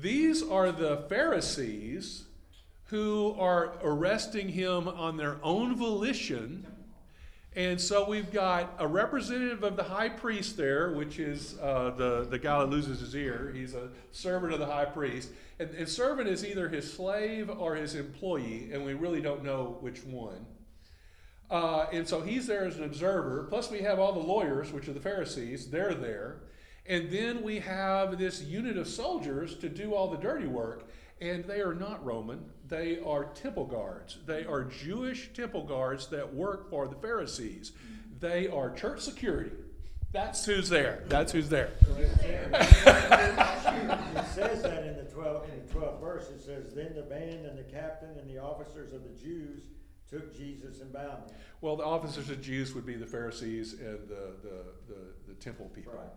these 0.00 0.42
are 0.42 0.70
the 0.70 0.98
Pharisees 1.08 2.24
who 2.84 3.34
are 3.38 3.72
arresting 3.82 4.48
him 4.48 4.86
on 4.86 5.16
their 5.16 5.38
own 5.42 5.74
volition. 5.74 6.64
And 7.56 7.80
so 7.80 8.08
we've 8.08 8.32
got 8.32 8.74
a 8.78 8.86
representative 8.86 9.64
of 9.64 9.74
the 9.76 9.82
high 9.82 10.08
priest 10.08 10.56
there, 10.56 10.92
which 10.92 11.18
is 11.18 11.58
uh, 11.60 11.94
the, 11.96 12.28
the 12.30 12.38
guy 12.38 12.60
that 12.60 12.66
loses 12.66 13.00
his 13.00 13.16
ear. 13.16 13.52
He's 13.52 13.74
a 13.74 13.88
servant 14.12 14.52
of 14.52 14.60
the 14.60 14.66
high 14.66 14.84
priest. 14.84 15.30
And, 15.58 15.70
and 15.70 15.88
servant 15.88 16.28
is 16.28 16.44
either 16.44 16.68
his 16.68 16.92
slave 16.92 17.50
or 17.50 17.74
his 17.74 17.96
employee, 17.96 18.70
and 18.72 18.84
we 18.84 18.94
really 18.94 19.20
don't 19.20 19.42
know 19.42 19.78
which 19.80 20.04
one. 20.04 20.46
Uh, 21.50 21.86
and 21.92 22.06
so 22.06 22.20
he's 22.20 22.46
there 22.46 22.66
as 22.66 22.76
an 22.76 22.84
observer. 22.84 23.46
Plus, 23.48 23.68
we 23.70 23.80
have 23.80 23.98
all 23.98 24.12
the 24.12 24.20
lawyers, 24.20 24.70
which 24.70 24.86
are 24.86 24.92
the 24.92 25.00
Pharisees. 25.00 25.70
They're 25.70 25.94
there. 25.94 26.42
And 26.88 27.10
then 27.10 27.42
we 27.42 27.58
have 27.60 28.18
this 28.18 28.42
unit 28.42 28.76
of 28.76 28.86
soldiers 28.86 29.56
to 29.56 29.68
do 29.68 29.94
all 29.94 30.08
the 30.10 30.18
dirty 30.18 30.46
work. 30.46 30.88
And 31.20 31.44
they 31.44 31.60
are 31.60 31.74
not 31.74 32.04
Roman, 32.04 32.44
they 32.68 32.98
are 33.00 33.24
temple 33.24 33.64
guards. 33.64 34.18
They 34.26 34.44
are 34.44 34.64
Jewish 34.64 35.32
temple 35.32 35.64
guards 35.64 36.08
that 36.08 36.34
work 36.34 36.68
for 36.68 36.88
the 36.88 36.96
Pharisees. 36.96 37.72
They 38.20 38.48
are 38.48 38.70
church 38.70 39.00
security. 39.00 39.52
That's 40.12 40.44
who's 40.44 40.68
there. 40.68 41.04
That's 41.08 41.32
who's 41.32 41.48
there. 41.48 41.72
It 41.82 42.54
says 44.34 44.62
that 44.62 44.84
in 44.84 44.96
the 44.96 45.06
twelve, 45.10 45.48
in 45.48 45.66
the 45.66 45.72
twelfth 45.72 46.00
verse, 46.00 46.28
it 46.28 46.40
says, 46.40 46.74
then 46.74 46.94
the 46.94 47.02
band 47.02 47.46
and 47.46 47.58
the 47.58 47.64
captain 47.64 48.18
and 48.18 48.28
the 48.28 48.38
officers 48.38 48.92
of 48.92 49.02
the 49.02 49.14
Jews 49.18 49.62
took 50.10 50.36
Jesus 50.36 50.80
and 50.80 50.92
bound 50.92 51.30
him. 51.30 51.36
Well, 51.62 51.76
the 51.76 51.84
officers 51.84 52.28
of 52.28 52.42
Jews 52.42 52.74
would 52.74 52.84
be 52.84 52.94
the 52.94 53.06
Pharisees 53.06 53.72
and 53.72 54.06
the, 54.06 54.36
the, 54.42 54.64
the, 54.86 55.14
the 55.28 55.34
temple 55.34 55.70
people. 55.74 55.94
Right. 55.94 56.12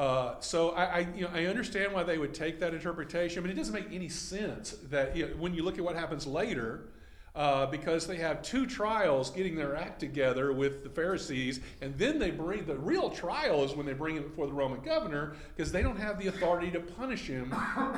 Uh, 0.00 0.40
so 0.40 0.70
I, 0.70 0.84
I, 0.84 0.98
you 1.14 1.24
know, 1.24 1.30
I 1.34 1.44
understand 1.44 1.92
why 1.92 2.04
they 2.04 2.16
would 2.16 2.32
take 2.32 2.58
that 2.60 2.72
interpretation, 2.72 3.42
but 3.42 3.50
it 3.50 3.54
doesn't 3.54 3.74
make 3.74 3.92
any 3.92 4.08
sense 4.08 4.70
that 4.84 5.14
you 5.14 5.26
know, 5.26 5.32
when 5.36 5.52
you 5.52 5.62
look 5.62 5.76
at 5.76 5.84
what 5.84 5.94
happens 5.94 6.26
later, 6.26 6.88
uh, 7.34 7.66
because 7.66 8.06
they 8.06 8.16
have 8.16 8.40
two 8.40 8.66
trials 8.66 9.28
getting 9.28 9.54
their 9.54 9.76
act 9.76 10.00
together 10.00 10.54
with 10.54 10.84
the 10.84 10.88
Pharisees, 10.88 11.60
and 11.82 11.98
then 11.98 12.18
they 12.18 12.30
bring 12.30 12.64
the 12.64 12.78
real 12.78 13.10
trial 13.10 13.62
is 13.62 13.74
when 13.74 13.84
they 13.84 13.92
bring 13.92 14.16
him 14.16 14.22
before 14.22 14.46
the 14.46 14.54
Roman 14.54 14.80
governor 14.80 15.36
because 15.54 15.70
they 15.70 15.82
don't 15.82 16.00
have 16.00 16.18
the 16.18 16.28
authority 16.28 16.70
to 16.70 16.80
punish 16.80 17.26
him 17.26 17.54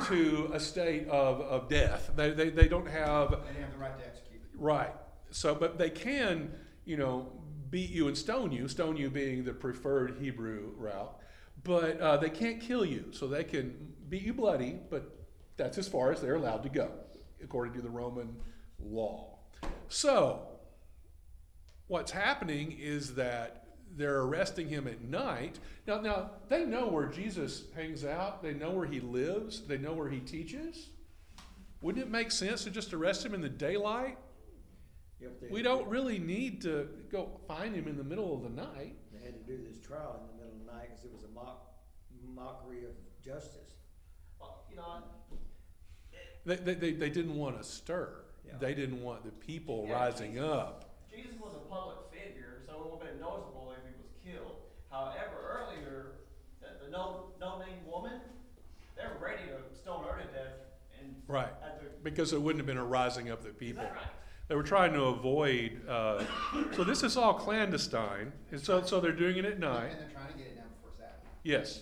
to 0.07 0.51
a 0.51 0.59
state 0.59 1.07
of, 1.07 1.39
of 1.39 1.69
death. 1.69 2.11
They, 2.17 2.31
they, 2.31 2.49
they 2.49 2.67
don't 2.67 2.85
have 2.85 3.29
They 3.31 3.61
have 3.61 3.71
the 3.71 3.79
right 3.79 3.97
to 3.97 4.05
execute. 4.05 4.41
Right. 4.57 4.91
So, 5.31 5.55
but 5.55 5.77
they 5.77 5.89
can, 5.89 6.51
you 6.83 6.97
know, 6.97 7.31
beat 7.69 7.91
you 7.91 8.09
and 8.09 8.17
stone 8.17 8.51
you, 8.51 8.67
stone 8.67 8.97
you 8.97 9.09
being 9.09 9.45
the 9.45 9.53
preferred 9.53 10.17
Hebrew 10.19 10.73
route, 10.77 11.17
but 11.63 11.99
uh, 11.99 12.17
they 12.17 12.29
can't 12.29 12.59
kill 12.59 12.85
you. 12.85 13.05
So 13.11 13.27
they 13.27 13.43
can 13.43 13.93
beat 14.09 14.23
you 14.23 14.33
bloody, 14.33 14.79
but 14.89 15.09
that's 15.57 15.77
as 15.77 15.87
far 15.87 16.11
as 16.11 16.21
they're 16.21 16.35
allowed 16.35 16.63
to 16.63 16.69
go, 16.69 16.91
according 17.43 17.73
to 17.73 17.81
the 17.81 17.89
Roman 17.89 18.35
law. 18.79 19.37
So, 19.87 20.47
what's 21.87 22.11
happening 22.11 22.75
is 22.79 23.15
that 23.15 23.67
they're 23.95 24.21
arresting 24.21 24.67
him 24.67 24.87
at 24.87 25.01
night. 25.01 25.59
Now, 25.85 26.01
now 26.01 26.31
they 26.49 26.65
know 26.65 26.87
where 26.87 27.05
Jesus 27.05 27.65
hangs 27.75 28.03
out. 28.03 28.41
They 28.41 28.53
know 28.53 28.71
where 28.71 28.87
he 28.87 28.99
lives. 28.99 29.61
They 29.61 29.77
know 29.77 29.93
where 29.93 30.09
he 30.09 30.19
teaches. 30.19 30.89
Wouldn't 31.81 32.03
it 32.03 32.09
make 32.09 32.31
sense 32.31 32.63
to 32.63 32.71
just 32.71 32.93
arrest 32.93 33.25
him 33.25 33.33
in 33.33 33.41
the 33.41 33.49
daylight? 33.49 34.17
We 35.51 35.61
don't 35.61 35.87
really 35.87 36.19
need 36.19 36.61
to 36.63 36.89
go 37.11 37.39
find 37.47 37.75
him 37.75 37.87
in 37.87 37.97
the 37.97 38.03
middle 38.03 38.35
of 38.35 38.43
the 38.43 38.49
night. 38.49 38.95
They 39.13 39.23
had 39.23 39.33
to 39.33 39.51
do 39.51 39.63
this 39.63 39.79
trial 39.79 40.19
in 40.19 40.27
the 40.27 40.33
middle 40.33 40.42
the 40.42 40.42
night 40.73 40.89
because 40.89 41.05
it 41.05 41.11
was 41.13 41.23
a 41.23 41.33
mock, 41.33 41.71
mockery 42.33 42.85
of 42.85 42.91
justice. 43.23 43.73
Well, 44.39 44.63
you 44.69 44.75
know, 44.77 45.03
They, 46.45 46.55
they, 46.57 46.73
they, 46.73 46.91
they 46.93 47.09
didn't 47.09 47.35
want 47.35 47.57
to 47.57 47.63
stir. 47.63 48.09
Yeah. 48.45 48.53
They 48.59 48.73
didn't 48.73 49.01
want 49.01 49.23
the 49.23 49.31
people 49.31 49.85
Yeah, 49.87 49.93
rising 49.93 50.33
Jesus. 50.33 50.47
up. 50.47 50.89
Jesus 51.09 51.39
was 51.39 51.53
a 51.55 51.69
public 51.69 51.97
figure, 52.11 52.61
so 52.67 52.73
it 52.73 52.91
would 52.91 52.99
have 53.01 53.11
been 53.13 53.21
noticeable 53.21 53.73
if 53.77 53.83
he 53.87 53.95
was 54.01 54.11
killed. 54.23 54.57
However, 54.91 55.37
earlier, 55.47 56.05
the, 56.59 56.85
the 56.85 56.91
no, 56.91 57.27
no 57.39 57.59
name 57.59 57.85
woman, 57.89 58.19
they 58.97 59.03
were 59.03 59.23
ready 59.25 59.43
to 59.47 59.75
stone 59.75 60.03
her 60.03 60.17
to 60.19 60.25
death 60.27 60.57
and 60.99 61.15
Right. 61.27 61.47
at 61.63 61.79
the, 61.79 61.85
Because 62.03 62.33
it 62.33 62.41
wouldn't 62.41 62.59
have 62.59 62.67
been 62.67 62.77
a 62.77 62.83
rising 62.85 63.29
up 63.31 63.39
of 63.39 63.43
the 63.45 63.49
is 63.51 63.55
people. 63.55 63.83
that 63.83 63.93
right? 63.93 64.03
They 64.53 64.57
were 64.57 64.61
trying 64.61 64.93
to 64.93 65.05
avoid. 65.05 65.81
Uh, 65.89 66.23
so 66.75 66.83
this 66.83 67.01
is 67.01 67.17
all 67.17 67.33
clandestine, 67.33 68.31
and 68.51 68.61
so 68.61 68.83
so 68.83 68.99
they're 68.99 69.11
doing 69.11 69.37
it 69.37 69.45
at 69.45 69.57
night. 69.57 69.93
And 69.93 69.99
they're 69.99 70.09
trying 70.09 70.31
to 70.31 70.37
get 70.37 70.45
it 70.45 70.57
done 70.57 70.67
before 70.75 70.91
Sabbath. 70.95 71.27
Yes. 71.41 71.81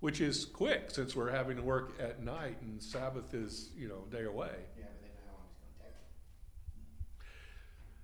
Which 0.00 0.20
is 0.20 0.44
quick 0.44 0.90
since 0.90 1.16
we're 1.16 1.30
having 1.30 1.56
to 1.56 1.62
work 1.62 1.94
at 1.98 2.22
night 2.22 2.60
and 2.60 2.82
Sabbath 2.82 3.32
is 3.32 3.70
you 3.74 3.88
know 3.88 4.04
a 4.06 4.14
day 4.14 4.24
away. 4.24 4.50
Yeah, 4.78 4.84
but 4.84 5.00
they 5.00 5.08
know 5.08 5.24
how 5.26 5.38
long 5.38 5.46
it's 5.48 5.58
gonna 5.58 5.88
take. 5.88 5.96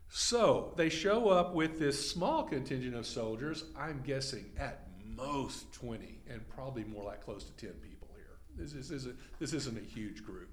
So 0.09 0.73
they 0.79 0.89
show 0.89 1.29
up 1.29 1.55
with 1.55 1.79
this 1.79 2.11
small 2.11 2.45
contingent 2.45 2.95
of 2.95 3.07
soldiers. 3.07 3.65
I'm 3.77 4.01
guessing 4.07 4.53
at 4.57 4.89
most 5.05 5.71
20, 5.75 6.23
and 6.31 6.49
probably 6.49 6.85
more 6.85 7.05
like 7.05 7.23
close 7.23 7.45
to 7.45 7.53
10 7.53 7.75
people 7.83 8.09
here. 8.17 8.39
This, 8.57 8.73
is, 8.73 8.91
isn't, 8.91 9.17
this 9.39 9.53
isn't 9.53 9.77
a 9.77 9.85
huge 9.85 10.25
group. 10.25 10.49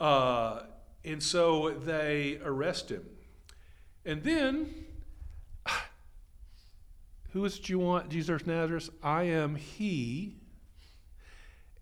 Uh, 0.00 0.62
and 1.04 1.22
so 1.22 1.70
they 1.70 2.38
arrest 2.44 2.90
him. 2.90 3.04
And 4.04 4.22
then, 4.22 4.74
who 7.32 7.44
is 7.44 7.58
it 7.58 7.68
you 7.68 7.78
want, 7.78 8.08
Jesus 8.10 8.40
of 8.42 8.46
Nazareth? 8.46 8.90
I 9.02 9.24
am 9.24 9.56
he. 9.56 10.36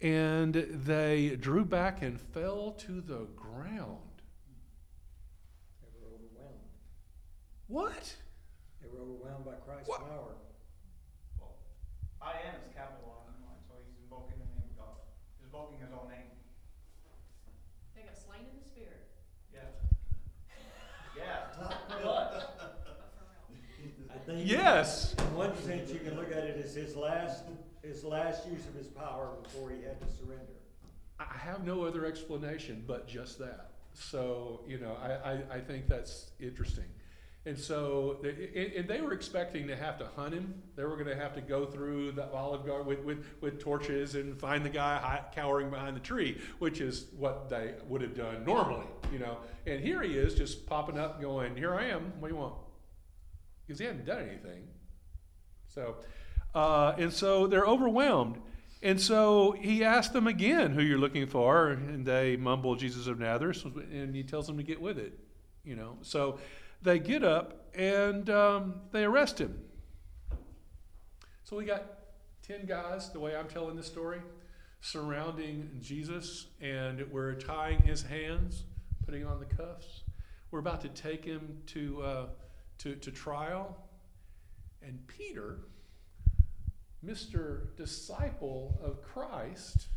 and 0.00 0.54
they 0.54 1.36
drew 1.40 1.64
back 1.64 2.02
and 2.02 2.20
fell 2.20 2.72
to 2.72 3.00
the 3.00 3.26
ground. 3.36 4.22
They 5.80 5.88
were 6.00 6.08
overwhelmed. 6.14 6.68
What? 7.68 8.14
They 8.82 8.88
were 8.88 9.00
overwhelmed 9.02 9.44
by 9.46 9.52
Christ's 9.64 9.88
What? 9.88 10.00
power. 10.00 10.34
Well, 11.40 11.56
I 12.20 12.32
am 12.46 12.56
is 12.60 12.68
capitalized 12.76 13.28
in 13.32 13.40
mine, 13.40 13.56
so 13.66 13.72
he's 13.86 13.96
invoking 14.04 14.36
the 14.38 14.44
name 14.52 14.68
of 14.68 14.76
God. 14.76 15.00
He's 15.38 15.46
invoking 15.48 15.78
his 15.80 15.88
own 15.96 16.10
name. 16.12 16.28
They 17.96 18.02
got 18.04 18.18
slain 18.20 18.44
in 18.52 18.60
the 18.60 18.68
spirit, 18.68 19.08
Yeah. 19.48 19.72
Yeah. 21.16 21.56
But, 21.56 21.88
but 21.88 22.28
for 24.12 24.15
think. 24.26 24.46
Yes. 24.46 25.14
In 25.18 25.34
one 25.34 25.56
sense, 25.62 25.90
you 25.90 26.00
can 26.00 26.16
look 26.16 26.30
at 26.30 26.44
it 26.44 26.60
as 26.62 26.74
his 26.74 26.96
last, 26.96 27.44
his 27.82 28.04
last 28.04 28.46
use 28.48 28.66
of 28.66 28.74
his 28.74 28.88
power 28.88 29.30
before 29.42 29.70
he 29.70 29.82
had 29.82 30.00
to 30.00 30.06
surrender. 30.16 30.44
I 31.18 31.38
have 31.38 31.64
no 31.64 31.84
other 31.84 32.04
explanation 32.04 32.84
but 32.86 33.08
just 33.08 33.38
that. 33.38 33.70
So, 33.94 34.60
you 34.68 34.78
know, 34.78 34.96
I, 35.02 35.30
I, 35.30 35.42
I 35.56 35.60
think 35.60 35.88
that's 35.88 36.30
interesting. 36.38 36.84
And 37.46 37.56
so, 37.56 38.18
and 38.24 38.88
they 38.88 39.00
were 39.00 39.12
expecting 39.12 39.68
to 39.68 39.76
have 39.76 39.98
to 40.00 40.08
hunt 40.16 40.34
him. 40.34 40.52
They 40.74 40.82
were 40.82 40.96
going 40.96 41.06
to 41.06 41.14
have 41.14 41.32
to 41.36 41.40
go 41.40 41.64
through 41.64 42.12
the 42.12 42.28
Olive 42.32 42.66
Garden 42.66 42.88
with, 42.88 42.98
with, 43.04 43.24
with 43.40 43.60
torches 43.60 44.16
and 44.16 44.36
find 44.36 44.64
the 44.64 44.68
guy 44.68 45.22
cowering 45.32 45.70
behind 45.70 45.94
the 45.94 46.00
tree, 46.00 46.40
which 46.58 46.80
is 46.80 47.06
what 47.16 47.48
they 47.48 47.74
would 47.88 48.02
have 48.02 48.16
done 48.16 48.44
normally, 48.44 48.88
you 49.12 49.20
know. 49.20 49.38
And 49.64 49.80
here 49.80 50.02
he 50.02 50.18
is 50.18 50.34
just 50.34 50.66
popping 50.66 50.98
up 50.98 51.20
going, 51.20 51.56
Here 51.56 51.72
I 51.72 51.84
am. 51.84 52.12
What 52.18 52.28
do 52.28 52.34
you 52.34 52.40
want? 52.40 52.54
Because 53.66 53.80
he 53.80 53.86
hadn't 53.86 54.04
done 54.04 54.22
anything. 54.22 54.68
So, 55.66 55.96
uh, 56.54 56.94
and 56.98 57.12
so 57.12 57.46
they're 57.46 57.66
overwhelmed. 57.66 58.38
And 58.82 59.00
so 59.00 59.52
he 59.52 59.82
asked 59.82 60.12
them 60.12 60.26
again 60.26 60.72
who 60.72 60.82
you're 60.82 60.98
looking 60.98 61.26
for, 61.26 61.70
and 61.70 62.06
they 62.06 62.36
mumble 62.36 62.76
Jesus 62.76 63.06
of 63.06 63.18
Nazareth, 63.18 63.64
and 63.64 64.14
he 64.14 64.22
tells 64.22 64.46
them 64.46 64.56
to 64.58 64.62
get 64.62 64.80
with 64.80 64.98
it. 64.98 65.18
You 65.64 65.74
know, 65.74 65.98
so 66.02 66.38
they 66.82 67.00
get 67.00 67.24
up 67.24 67.72
and 67.74 68.30
um, 68.30 68.82
they 68.92 69.04
arrest 69.04 69.40
him. 69.40 69.58
So 71.42 71.56
we 71.56 71.64
got 71.64 71.84
ten 72.46 72.66
guys, 72.66 73.10
the 73.10 73.18
way 73.18 73.34
I'm 73.34 73.48
telling 73.48 73.74
this 73.74 73.86
story, 73.86 74.20
surrounding 74.80 75.70
Jesus, 75.80 76.46
and 76.60 77.04
we're 77.10 77.34
tying 77.34 77.82
his 77.82 78.02
hands, 78.02 78.64
putting 79.04 79.26
on 79.26 79.40
the 79.40 79.46
cuffs. 79.46 80.02
We're 80.52 80.60
about 80.60 80.80
to 80.82 80.88
take 80.88 81.24
him 81.24 81.58
to 81.66 82.02
uh, 82.02 82.26
to, 82.78 82.94
to 82.96 83.10
trial, 83.10 83.76
and 84.82 85.06
Peter. 85.06 85.60
Mr. 87.04 87.76
Disciple 87.76 88.80
of 88.82 89.02
Christ 89.02 89.88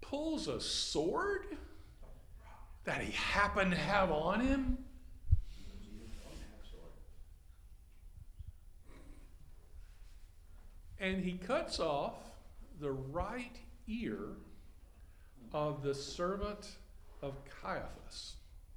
pulls 0.00 0.48
a 0.48 0.60
sword 0.60 1.46
that 2.84 3.00
he 3.00 3.12
happened 3.12 3.72
to 3.72 3.76
have 3.76 4.10
on 4.10 4.40
him. 4.40 4.78
And 10.98 11.22
he 11.22 11.32
cuts 11.32 11.78
off 11.78 12.14
the 12.80 12.92
right 12.92 13.58
ear 13.86 14.36
of 15.52 15.82
the 15.82 15.94
servant 15.94 16.76
of 17.20 17.34
Caiaphas, 17.62 18.36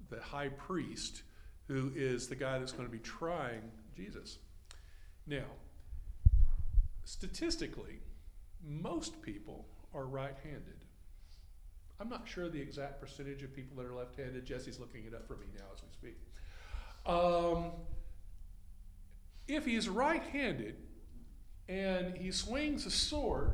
the 0.10 0.20
high 0.20 0.50
priest, 0.50 1.24
who 1.70 1.92
is 1.96 2.28
the 2.28 2.36
guy 2.36 2.58
that's 2.58 2.72
going 2.72 2.88
to 2.88 2.92
be 2.92 3.00
trying 3.00 3.62
Jesus. 3.96 4.40
Now, 5.28 5.46
statistically, 7.06 8.00
most 8.68 9.22
people 9.22 9.66
are 9.94 10.06
right 10.06 10.36
handed. 10.44 10.84
I'm 12.00 12.10
not 12.10 12.28
sure 12.28 12.50
the 12.50 12.60
exact 12.60 13.00
percentage 13.00 13.44
of 13.44 13.56
people 13.56 13.78
that 13.78 13.86
are 13.86 13.94
left 13.94 14.18
handed. 14.18 14.46
Jesse's 14.46 14.80
looking 14.80 15.04
it 15.06 15.14
up 15.14 15.28
for 15.28 15.36
me 15.36 15.46
now 15.56 15.66
as 15.74 15.82
we 15.84 15.90
speak. 15.92 16.18
Um, 17.06 17.72
if 19.48 19.66
he's 19.66 19.88
right 19.88 20.24
handed 20.24 20.76
and 21.68 22.18
he 22.18 22.32
swings 22.32 22.86
a 22.88 22.92
sword 22.92 23.52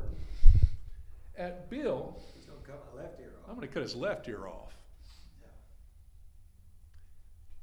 at 1.36 1.68
Bill, 1.68 2.16
He's 2.34 2.46
gonna 2.46 2.60
cut 2.60 2.82
my 2.94 3.02
left 3.02 3.20
ear 3.20 3.32
I'm 3.48 3.56
going 3.56 3.68
to 3.68 3.72
cut 3.72 3.82
his 3.82 3.94
left 3.94 4.26
ear 4.26 4.46
off. 4.46 4.74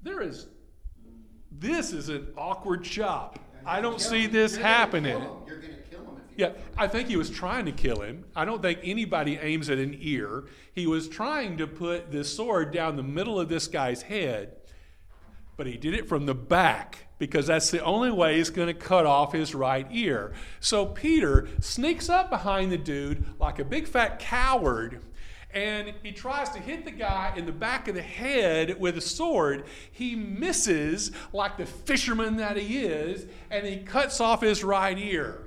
There 0.04 0.22
is, 0.22 0.48
this 1.52 1.94
is 1.94 2.10
an 2.10 2.28
awkward 2.38 2.84
chop. 2.84 3.40
I 3.66 3.80
don't 3.80 4.02
see 4.02 4.28
this 4.28 4.56
happening. 4.56 5.22
You're 5.48 5.60
gonna 5.60 5.74
kill 5.90 6.02
him 6.02 6.22
if 6.30 6.38
you. 6.38 6.46
Yeah, 6.46 6.52
I 6.78 6.88
think 6.88 7.08
he 7.08 7.16
was 7.16 7.30
trying 7.30 7.66
to 7.66 7.72
kill 7.72 8.02
him. 8.02 8.26
I 8.36 8.44
don't 8.44 8.62
think 8.62 8.80
anybody 8.84 9.38
aims 9.38 9.70
at 9.70 9.78
an 9.78 9.96
ear. 10.00 10.44
He 10.74 10.88
was 10.88 11.08
trying 11.08 11.58
to 11.58 11.68
put 11.68 12.12
this 12.12 12.36
sword 12.36 12.74
down 12.74 12.98
the 12.98 13.04
middle 13.04 13.40
of 13.40 13.48
this 13.48 13.68
guy's 13.68 14.02
head, 14.02 14.58
but 15.56 15.68
he 15.68 15.78
did 15.78 15.94
it 15.94 16.10
from 16.10 16.26
the 16.26 16.36
back 16.36 17.08
because 17.18 17.48
that's 17.48 17.72
the 17.72 17.82
only 17.82 18.12
way 18.12 18.36
he's 18.36 18.50
going 18.50 18.68
to 18.68 18.74
cut 18.74 19.06
off 19.06 19.32
his 19.32 19.56
right 19.56 19.88
ear. 19.92 20.34
So 20.60 20.86
Peter 20.86 21.48
sneaks 21.62 22.10
up 22.10 22.30
behind 22.30 22.70
the 22.70 22.78
dude 22.78 23.24
like 23.40 23.60
a 23.60 23.64
big 23.64 23.88
fat 23.88 24.20
coward. 24.20 25.02
And 25.54 25.94
he 26.02 26.12
tries 26.12 26.50
to 26.52 26.60
hit 26.60 26.84
the 26.84 26.92
guy 26.92 27.34
in 27.38 27.46
the 27.46 27.52
back 27.52 27.88
of 27.88 27.94
the 27.96 28.02
head 28.02 28.80
with 28.80 28.98
a 28.98 29.02
sword. 29.02 29.66
He 29.92 30.16
misses 30.16 31.12
like 31.32 31.58
the 31.58 31.66
fisherman 31.68 32.38
that 32.38 32.58
he 32.58 32.80
is, 32.80 33.28
and 33.52 33.66
he 33.66 33.78
cuts 33.78 34.20
off 34.20 34.42
his 34.42 34.64
right 34.64 34.98
ear. 34.98 35.44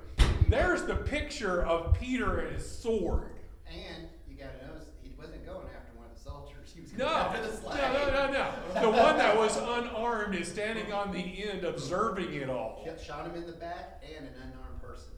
There's 0.47 0.83
the 0.83 0.95
picture 0.95 1.65
of 1.65 1.93
Peter 1.99 2.39
and 2.39 2.55
his 2.55 2.69
sword. 2.69 3.31
And 3.69 4.07
you 4.29 4.35
gotta 4.37 4.65
notice, 4.65 4.87
he 5.03 5.11
wasn't 5.19 5.45
going 5.45 5.67
after 5.75 5.91
one 5.97 6.05
of 6.09 6.15
the 6.17 6.23
soldiers, 6.23 6.71
he 6.73 6.79
was 6.79 6.91
going 6.93 7.09
No, 7.09 7.15
after 7.17 7.41
the 7.41 7.47
no, 7.49 7.59
slave. 7.59 7.93
no, 7.93 8.09
no, 8.11 8.31
no. 8.31 8.81
The 8.81 8.89
one 8.89 9.17
that 9.17 9.37
was 9.37 9.57
unarmed 9.57 10.35
is 10.35 10.47
standing 10.47 10.93
on 10.93 11.11
the 11.11 11.43
end 11.49 11.65
observing 11.65 12.33
it 12.33 12.49
all. 12.49 12.81
Shot- 12.85 13.01
Shot 13.01 13.25
him 13.25 13.35
in 13.35 13.45
the 13.45 13.51
back 13.57 14.01
and 14.17 14.25
an 14.25 14.33
unarmed 14.41 14.81
person. 14.81 15.11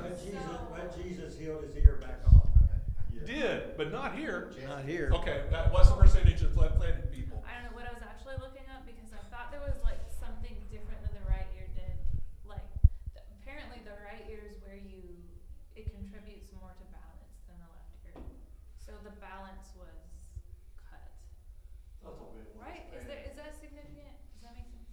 But 0.00 0.24
Jesus, 0.24 0.40
but 0.70 1.02
Jesus 1.02 1.36
healed 1.36 1.64
his 1.64 1.76
ear 1.84 1.98
back 2.00 2.20
on. 3.20 3.26
Did, 3.26 3.76
but 3.76 3.92
not 3.92 4.14
here. 4.16 4.52
Not 4.66 4.84
here. 4.84 5.10
Okay, 5.14 5.42
that, 5.50 5.72
what's 5.72 5.88
the 5.88 5.96
percentage 5.96 6.42
of 6.42 6.56
left-handed 6.56 7.12
people? 7.12 7.42
I 7.46 7.54
don't 7.56 7.70
know 7.70 7.76
what 7.76 7.86
I 7.88 7.92
was 7.94 8.02
actually 8.02 8.36
looking 8.40 8.66
up 8.72 8.84
because 8.86 9.10
I 9.12 9.22
thought 9.32 9.50
there 9.50 9.62
was 9.64 9.76
like 9.84 10.00
something 10.08 10.54
different 10.70 11.00
than 11.02 11.12
the 11.16 11.24
right 11.30 11.46
ear 11.56 11.68
did. 11.74 11.96
Like 12.46 12.64
th- 13.14 13.24
apparently 13.40 13.80
the 13.84 13.96
right 14.04 14.24
ear 14.28 14.42
is 14.46 14.58
where 14.62 14.76
you 14.76 15.02
it 15.76 15.92
contributes 15.92 16.52
more 16.56 16.72
to 16.72 16.84
balance 16.92 17.36
than 17.48 17.56
the 17.60 17.68
left 17.72 17.92
ear. 18.08 18.16
So 18.80 18.92
the 19.04 19.12
balance 19.20 19.72
was 19.76 20.00
cut. 20.88 21.08
Right? 22.56 22.86
Is 22.96 23.04
there 23.06 23.20
is 23.24 23.34
that 23.36 23.52
significant? 23.60 24.16
Does 24.36 24.42
that 24.44 24.54
make 24.56 24.68
sense? 24.70 24.88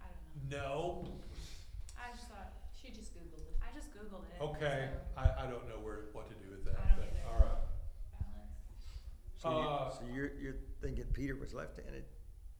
I 0.00 0.08
don't 0.12 0.24
know. 0.48 1.12
No. 1.12 1.20
I 2.00 2.12
just 2.16 2.28
thought 2.28 2.52
She 2.72 2.92
just 2.92 3.12
Googled 3.16 3.44
it. 3.48 3.56
I 3.64 3.72
just 3.72 3.88
googled 3.96 4.28
it. 4.28 4.38
Okay, 4.40 4.88
so 4.92 5.20
I, 5.20 5.44
I 5.44 5.46
don't 5.48 5.64
know 5.68 5.80
where, 5.80 6.12
what 6.12 6.28
to 6.28 6.36
do 6.36 6.50
with 6.52 6.64
that, 6.68 6.76
I 6.76 6.88
don't 6.92 7.00
but, 7.00 7.08
either. 7.16 7.24
all 7.28 7.40
right. 7.40 7.64
balance. 8.20 8.60
So, 9.40 9.48
you, 9.50 9.64
Uh, 9.64 9.88
so 9.90 10.03
you're, 10.14 10.30
you're 10.40 10.56
thinking 10.80 11.04
Peter 11.12 11.36
was 11.36 11.52
left-handed? 11.54 12.04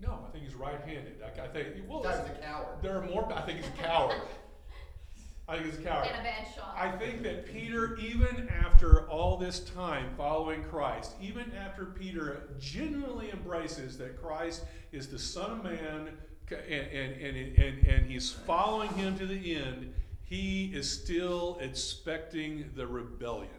No, 0.01 0.19
I 0.27 0.31
think 0.33 0.45
he's 0.45 0.55
right-handed. 0.55 1.23
I, 1.23 1.45
I 1.45 1.49
think, 1.49 1.69
well, 1.89 2.03
That 2.03 2.27
a 2.27 2.43
coward. 2.45 2.67
there 2.83 2.99
are 2.99 3.07
more, 3.07 3.33
I 3.33 3.43
think 3.43 3.59
he's 3.59 3.69
a 3.69 3.83
coward. 3.83 4.21
I 5.49 5.57
think 5.57 5.67
he's 5.71 5.79
a 5.79 5.83
coward. 5.83 6.07
And 6.07 6.21
a 6.21 6.23
bad 6.23 6.47
shot. 6.55 6.75
I 6.77 6.91
think 6.93 7.23
that 7.23 7.47
Peter, 7.47 7.97
even 7.97 8.49
after 8.49 9.09
all 9.09 9.37
this 9.37 9.61
time 9.61 10.11
following 10.17 10.65
Christ, 10.65 11.13
even 11.21 11.53
after 11.53 11.85
Peter 11.85 12.49
genuinely 12.59 13.31
embraces 13.31 13.99
that 13.99 14.21
Christ 14.21 14.65
is 14.93 15.09
the 15.09 15.19
Son 15.19 15.51
of 15.53 15.65
Man 15.65 16.09
and, 16.51 16.71
and, 16.71 17.13
and, 17.21 17.59
and, 17.59 17.87
and 17.87 18.07
he's 18.11 18.31
following 18.31 18.89
him 18.95 19.19
to 19.19 19.27
the 19.27 19.55
end, 19.57 19.93
he 20.23 20.73
is 20.75 20.91
still 20.91 21.59
expecting 21.61 22.71
the 22.75 22.87
rebellion. 22.87 23.51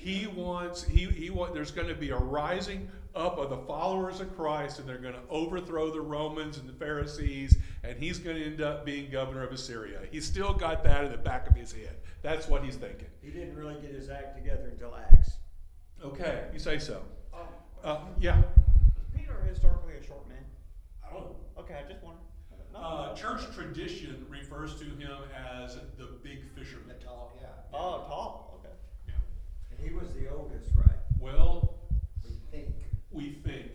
He 0.00 0.26
wants, 0.26 0.82
he, 0.82 1.04
he 1.04 1.28
want, 1.28 1.52
there's 1.52 1.70
going 1.70 1.88
to 1.88 1.94
be 1.94 2.08
a 2.08 2.16
rising 2.16 2.88
up 3.14 3.36
of 3.36 3.50
the 3.50 3.58
followers 3.58 4.20
of 4.22 4.34
Christ, 4.34 4.78
and 4.78 4.88
they're 4.88 4.96
going 4.96 5.12
to 5.12 5.20
overthrow 5.28 5.90
the 5.90 6.00
Romans 6.00 6.56
and 6.56 6.66
the 6.66 6.72
Pharisees, 6.72 7.58
and 7.84 7.98
he's 7.98 8.18
going 8.18 8.36
to 8.36 8.42
end 8.46 8.62
up 8.62 8.86
being 8.86 9.10
governor 9.10 9.42
of 9.42 9.52
Assyria. 9.52 9.98
He's 10.10 10.24
still 10.24 10.54
got 10.54 10.82
that 10.84 11.04
in 11.04 11.12
the 11.12 11.18
back 11.18 11.46
of 11.50 11.54
his 11.54 11.70
head. 11.70 11.96
That's 12.22 12.48
what 12.48 12.64
he's 12.64 12.76
thinking. 12.76 13.08
He 13.20 13.30
didn't 13.30 13.54
really 13.56 13.74
get 13.82 13.92
his 13.92 14.08
act 14.08 14.38
together 14.38 14.68
until 14.72 14.94
Acts. 14.96 15.32
Okay, 16.02 16.44
you 16.50 16.58
say 16.58 16.78
so. 16.78 17.02
Um, 17.34 17.40
Uh, 17.84 17.98
yeah. 18.18 18.40
Peter 19.14 19.34
historically 19.46 19.96
a 20.00 20.02
short 20.02 20.26
man? 20.30 20.38
I 21.06 21.12
don't 21.12 21.24
know. 21.24 21.36
Okay, 21.58 21.74
I 21.74 21.92
just 21.92 22.02
wondered. 22.02 22.22
No, 22.72 22.78
Uh, 22.78 23.14
church 23.14 23.42
tradition 23.54 24.24
refers 24.30 24.76
to 24.78 24.84
him 24.86 25.18
as 25.60 25.76
the 25.98 26.06
big 26.22 26.38
fisherman. 26.54 26.88
The 26.88 27.04
tall, 27.04 27.32
yeah. 27.38 27.48
Oh, 27.74 28.04
tall, 28.08 28.46
okay. 28.46 28.46
Yeah. 28.46 28.48
And 28.48 28.49
he 29.82 29.92
was 29.92 30.12
the 30.14 30.28
oldest, 30.30 30.70
right? 30.76 30.98
Well, 31.18 31.74
We 32.24 32.30
think. 32.50 32.74
we 33.10 33.32
think. 33.44 33.72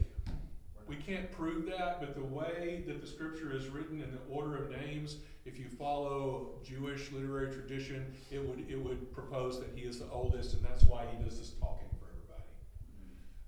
We 0.88 0.96
can't 0.98 1.32
prove 1.32 1.66
that, 1.66 2.00
but 2.00 2.14
the 2.16 2.24
way 2.24 2.84
that 2.88 3.02
the 3.02 3.08
scripture 3.08 3.52
is 3.56 3.68
written 3.70 4.02
in 4.02 4.12
the 4.12 4.20
order 4.30 4.56
of 4.64 4.70
names, 4.70 5.18
if 5.44 5.58
you 5.58 5.66
follow 5.68 6.60
Jewish 6.64 7.12
literary 7.12 7.52
tradition, 7.52 8.14
it 8.32 8.40
would 8.48 8.70
it 8.70 8.78
would 8.80 9.12
propose 9.12 9.60
that 9.60 9.70
he 9.76 9.82
is 9.82 9.98
the 10.00 10.10
oldest, 10.12 10.54
and 10.54 10.64
that's 10.64 10.84
why 10.84 11.06
he 11.08 11.24
does 11.24 11.40
this 11.40 11.52
talking 11.60 11.88
for 12.00 12.06
everybody. 12.14 12.44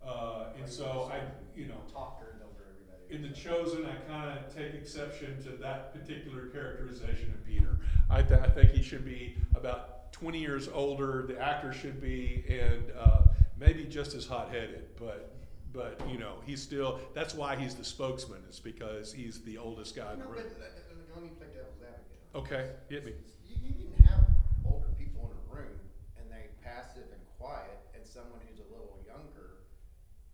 Uh, 0.03 0.59
and 0.59 0.67
so 0.71 1.11
I, 1.13 1.21
you 1.55 1.67
know, 1.67 1.77
Talker 1.93 2.37
over 2.43 2.63
everybody. 2.71 3.15
in 3.15 3.21
the 3.21 3.29
chosen, 3.37 3.85
I 3.85 3.95
kind 4.09 4.37
of 4.39 4.55
take 4.55 4.73
exception 4.73 5.41
to 5.43 5.49
that 5.57 5.93
particular 5.93 6.47
characterization 6.47 7.31
of 7.35 7.45
Peter. 7.45 7.77
I, 8.09 8.23
th- 8.23 8.39
I 8.39 8.47
think 8.49 8.71
he 8.71 8.81
should 8.81 9.05
be 9.05 9.37
about 9.55 9.96
20 10.11 10.39
years 10.39 10.67
older. 10.67 11.25
The 11.27 11.39
actor 11.39 11.73
should 11.73 12.01
be, 12.01 12.43
and 12.49 12.91
uh, 12.97 13.21
maybe 13.57 13.83
just 13.85 14.13
as 14.15 14.25
hot-headed. 14.25 14.89
But, 14.99 15.35
but 15.73 16.01
you 16.09 16.17
know, 16.17 16.35
he's 16.45 16.61
still. 16.61 16.99
That's 17.13 17.33
why 17.33 17.55
he's 17.55 17.75
the 17.75 17.83
spokesman. 17.85 18.41
It's 18.47 18.59
because 18.59 19.11
he's 19.13 19.41
the 19.43 19.57
oldest 19.57 19.95
guy 19.95 20.13
in 20.13 20.19
the 20.19 20.25
No, 20.25 20.31
room. 20.31 20.43
but, 20.43 20.61
uh, 20.61 20.65
uh, 20.65 21.15
let 21.15 21.23
me 21.23 21.29
play 21.37 21.47
devil's 21.53 21.81
advocate. 21.81 22.35
Okay, 22.35 22.69
hit 22.89 23.05
me. 23.05 23.13
You, 23.47 23.55
you 23.77 23.87
can 23.95 24.03
have 24.05 24.25
older 24.65 24.87
people 24.97 25.31
in 25.31 25.37
a 25.37 25.55
room 25.55 25.79
and 26.17 26.29
they 26.31 26.49
passive 26.63 27.05
and 27.11 27.21
quiet, 27.39 27.79
and 27.95 28.05
someone 28.05 28.39
who's 28.47 28.59
a 28.59 28.69
little 28.71 28.99
younger 29.05 29.65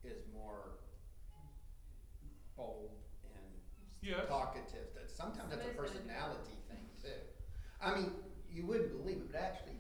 is 0.04 0.20
more 0.34 0.80
bold 2.58 2.92
and 3.36 3.54
Yes. 4.02 4.28
talkative. 4.28 4.92
That 4.96 5.10
sometimes 5.10 5.50
that's 5.50 5.66
a 5.66 5.70
personality 5.70 6.56
thing 6.70 6.84
too. 7.02 7.20
I 7.82 7.96
mean, 7.96 8.12
you 8.54 8.66
wouldn't 8.66 8.92
believe 9.02 9.18
it, 9.18 9.32
but 9.32 9.42
actually, 9.42 9.74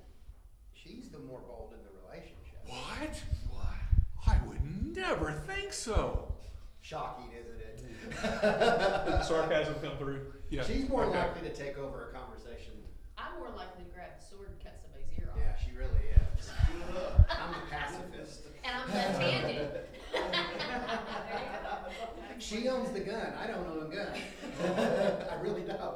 she's 0.73 1.09
the 1.09 1.19
more 1.19 1.39
bold 1.47 1.73
in 1.73 1.79
the 1.83 1.91
relationship. 2.07 2.59
What? 2.65 3.21
What? 3.49 4.27
I 4.27 4.38
would 4.47 4.95
never 4.95 5.31
think 5.47 5.73
so. 5.73 6.33
Shocking, 6.81 7.29
isn't 7.39 7.59
it? 7.59 7.81
Sarcasm 9.25 9.75
come 9.81 9.97
through? 9.97 10.33
Yeah. 10.49 10.63
She's 10.63 10.89
more 10.89 11.05
Okay. 11.05 11.17
likely 11.19 11.49
to 11.49 11.55
take 11.55 11.77
over 11.77 12.09
a 12.09 12.17
conversation. 12.17 12.73
I'm 13.17 13.38
more 13.39 13.49
likely 13.55 13.86
to 13.86 13.89
grab 13.91 14.09
the 14.19 14.25
sword 14.25 14.49
and 14.49 14.59
cut 14.62 14.77
somebody's 14.81 15.07
ear 15.17 15.29
off. 15.31 15.38
Yeah, 15.39 15.55
she 15.63 15.71
really 15.77 16.12
is. 16.12 16.49
I'm 17.29 17.53
the 17.53 17.69
pacifist. 17.69 18.41
And 18.65 18.73
I'm 18.81 18.93
left-handed. 18.93 19.71
There 20.13 20.23
you 20.23 20.29
go. 21.63 21.77
She 22.39 22.69
owns 22.69 22.91
the 22.91 23.01
gun. 23.01 23.33
I 23.38 23.45
don't 23.47 23.67
own 23.67 23.91
a 23.91 23.93
gun. 23.93 25.27
I 25.29 25.36
really 25.41 25.63
don't. 25.63 25.95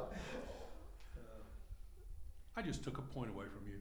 I 2.57 2.61
just 2.63 2.83
took 2.83 2.97
a 2.97 3.01
point 3.01 3.29
away 3.29 3.45
from 3.45 3.67
you. 3.67 3.77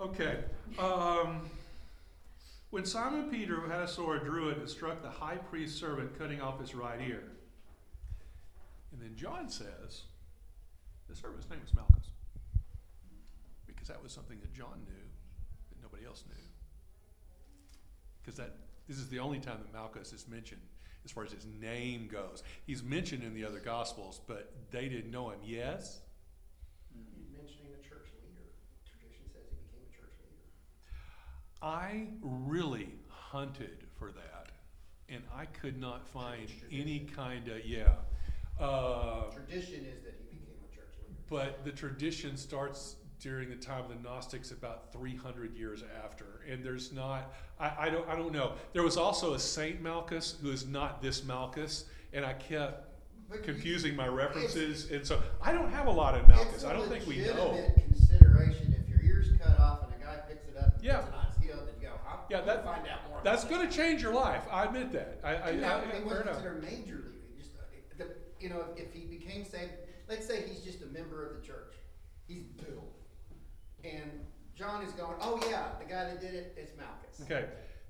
Okay. 0.00 0.38
Um, 0.78 1.48
when 2.70 2.84
Simon 2.84 3.30
Peter, 3.30 3.56
who 3.56 3.68
had 3.70 3.80
a 3.80 3.88
sword, 3.88 4.24
drew 4.24 4.48
it 4.48 4.58
and 4.58 4.68
struck 4.68 5.02
the 5.02 5.10
high 5.10 5.36
priest's 5.36 5.78
servant, 5.78 6.18
cutting 6.18 6.40
off 6.40 6.58
his 6.58 6.74
right 6.74 7.00
ear. 7.00 7.22
And 8.92 9.00
then 9.00 9.14
John 9.14 9.48
says, 9.48 10.04
the 11.08 11.14
servant's 11.14 11.48
name 11.50 11.60
was 11.62 11.74
Malchus. 11.74 12.10
Because 13.66 13.88
that 13.88 14.02
was 14.02 14.12
something 14.12 14.40
that 14.40 14.52
John 14.52 14.80
knew 14.86 14.94
that 15.70 15.82
nobody 15.82 16.06
else 16.06 16.24
knew. 16.26 16.42
Because 18.22 18.38
that 18.38 18.56
this 18.88 18.96
is 18.96 19.08
the 19.08 19.18
only 19.18 19.38
time 19.40 19.58
that 19.58 19.72
Malchus 19.72 20.12
is 20.12 20.26
mentioned 20.26 20.62
as 21.04 21.10
far 21.10 21.24
as 21.24 21.32
his 21.32 21.46
name 21.60 22.08
goes. 22.10 22.42
He's 22.66 22.82
mentioned 22.82 23.22
in 23.22 23.34
the 23.34 23.44
other 23.44 23.60
gospels, 23.60 24.20
but 24.26 24.52
they 24.70 24.88
didn't 24.88 25.10
know 25.10 25.30
him. 25.30 25.38
Yes? 25.44 26.00
He's 26.90 27.28
mentioning 27.30 27.70
a 27.74 27.82
church 27.82 28.10
leader. 28.22 28.50
Tradition 28.82 29.26
says 29.30 29.46
he 29.50 29.56
became 29.62 29.86
a 29.86 29.92
church 29.94 30.14
leader. 30.18 30.50
I 31.62 32.08
really 32.22 32.88
hunted 33.08 33.84
for 33.98 34.12
that, 34.12 34.48
and 35.08 35.22
I 35.34 35.46
could 35.46 35.80
not 35.80 36.06
find 36.08 36.48
any 36.70 37.00
kind 37.00 37.48
of 37.48 37.64
yeah. 37.64 37.94
Uh, 38.60 39.24
Tradition 39.30 39.84
is 39.84 40.02
that 40.04 40.14
he 40.30 40.36
became 40.38 40.54
a 40.70 40.74
church 40.74 40.94
leader. 41.02 41.14
but 41.28 41.64
the 41.64 41.72
tradition 41.72 42.36
starts 42.36 42.96
during 43.20 43.48
the 43.50 43.56
time 43.56 43.82
of 43.84 43.88
the 43.88 43.96
Gnostics, 43.96 44.50
about 44.50 44.92
300 44.92 45.54
years 45.56 45.82
after, 46.04 46.42
and 46.48 46.62
there's 46.64 46.92
not. 46.92 47.34
I, 47.58 47.72
I 47.86 47.90
don't. 47.90 48.06
I 48.08 48.14
don't 48.16 48.32
know. 48.32 48.52
There 48.72 48.82
was 48.82 48.96
also 48.96 49.34
a 49.34 49.38
Saint 49.38 49.80
Malchus 49.82 50.36
who 50.42 50.50
is 50.50 50.66
not 50.66 51.00
this 51.02 51.24
Malchus, 51.24 51.86
and 52.12 52.24
I 52.24 52.34
kept 52.34 52.88
But 53.30 53.42
confusing 53.42 53.96
my 53.96 54.06
references, 54.08 54.90
and 54.90 55.04
so 55.06 55.20
I 55.42 55.52
don't 55.52 55.70
have 55.70 55.86
a 55.86 55.90
lot 55.90 56.14
of 56.14 56.28
Malchus. 56.28 56.64
I 56.64 56.72
don't 56.74 56.88
think 56.88 57.06
we 57.06 57.16
know. 57.18 57.50
legitimate 57.52 57.74
consideration 57.86 58.76
if 58.78 58.88
your 58.88 59.00
ear's 59.02 59.28
cut 59.42 59.58
off 59.58 59.80
and 59.84 59.92
a 60.00 60.04
guy 60.04 60.16
picks 60.28 60.46
it 60.48 60.56
up 60.58 60.74
and 60.76 60.84
Yeah. 60.84 60.98
puts 61.00 61.08
it 61.08 61.14
on 61.18 61.26
his 61.26 61.44
heel, 61.44 61.56
then 61.64 61.74
you 61.80 61.88
go, 61.88 61.94
I'm 62.08 62.18
Yeah, 62.40 62.44
that- 62.44 62.64
find 62.64 62.86
out 62.88 63.08
more. 63.08 63.20
That's 63.24 63.44
going 63.44 63.68
to 63.68 63.74
change 63.74 64.02
your 64.02 64.14
life. 64.14 64.42
I 64.50 64.64
admit 64.64 64.92
that. 64.92 65.20
I, 65.24 65.34
I, 65.36 65.50
You 65.50 65.60
know, 65.60 65.68
I, 65.68 65.96
it 65.96 66.04
wasn't 66.04 66.22
enough. 66.22 66.34
considered 66.36 66.62
major 66.62 67.02
league. 67.06 67.22
He 67.34 67.42
just, 67.42 67.54
uh, 67.56 67.62
the, 67.98 68.08
you 68.40 68.48
know, 68.48 68.64
if, 68.76 68.86
if 68.86 68.92
he 68.92 69.04
became 69.06 69.44
saved, 69.44 69.72
let's 70.08 70.26
say 70.26 70.44
he's 70.48 70.60
just 70.60 70.82
a 70.82 70.86
member 70.86 71.26
of 71.26 71.40
the 71.40 71.46
church. 71.46 71.74
He's 72.28 72.44
Bill. 72.44 72.84
And 73.84 74.10
John 74.54 74.82
is 74.82 74.92
going, 74.92 75.16
oh 75.20 75.40
yeah, 75.50 75.66
the 75.78 75.84
guy 75.84 76.04
that 76.04 76.20
did 76.20 76.34
it, 76.34 76.54
it's 76.56 76.72
Malchus. 76.76 77.20
Okay, 77.22 77.46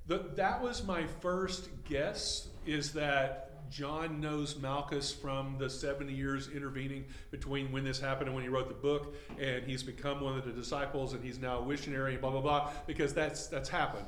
the, 0.06 0.30
that 0.37 0.62
was 0.62 0.85
my 0.85 1.06
first 1.06 1.68
guess. 1.85 2.48
Is 2.66 2.92
that 2.94 3.70
John 3.70 4.20
knows 4.20 4.59
Malchus 4.59 5.12
from 5.12 5.56
the 5.59 5.70
seventy 5.70 6.12
years 6.12 6.48
intervening 6.48 7.04
between 7.30 7.70
when 7.72 7.85
this 7.85 8.00
happened 8.00 8.26
and 8.26 8.35
when 8.35 8.42
he 8.42 8.48
wrote 8.50 8.68
the 8.68 8.74
book, 8.74 9.14
and 9.38 9.64
he's 9.64 9.82
become 9.82 10.20
one 10.20 10.37
of 10.37 10.44
the 10.44 10.52
disciples, 10.52 11.12
and 11.12 11.22
he's 11.24 11.38
now 11.38 11.61
a 11.61 11.66
missionary, 11.66 12.12
and 12.12 12.20
blah 12.20 12.30
blah 12.30 12.40
blah. 12.40 12.70
Because 12.87 13.14
that's 13.14 13.46
that's 13.46 13.68
happened 13.68 14.06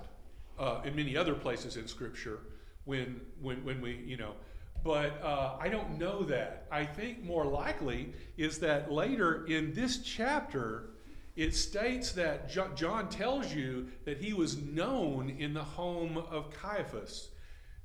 uh, 0.59 0.81
in 0.85 0.97
many 0.97 1.16
other 1.16 1.35
places 1.35 1.77
in 1.77 1.87
Scripture 1.87 2.40
when 2.85 3.21
when 3.40 3.64
when 3.64 3.81
we 3.81 3.97
you 4.07 4.16
know. 4.16 4.33
But 4.85 5.21
uh, 5.23 5.57
I 5.61 5.68
don't 5.68 5.99
know 5.99 6.23
that. 6.25 6.66
I 6.71 6.85
think 6.85 7.25
more 7.25 7.44
likely 7.44 8.12
is 8.37 8.61
that 8.61 8.92
later 8.92 9.44
in 9.47 9.75
this 9.75 9.99
chapter, 9.99 10.90
it 11.35 11.55
states 11.55 12.12
that 12.12 12.49
Jo- 12.49 12.71
John 12.75 13.09
tells 13.09 13.53
you 13.53 13.88
that 14.05 14.18
he 14.18 14.33
was 14.33 14.57
known 14.57 15.31
in 15.31 15.53
the 15.53 15.64
home 15.64 16.16
of 16.16 16.53
Caiaphas. 16.53 17.29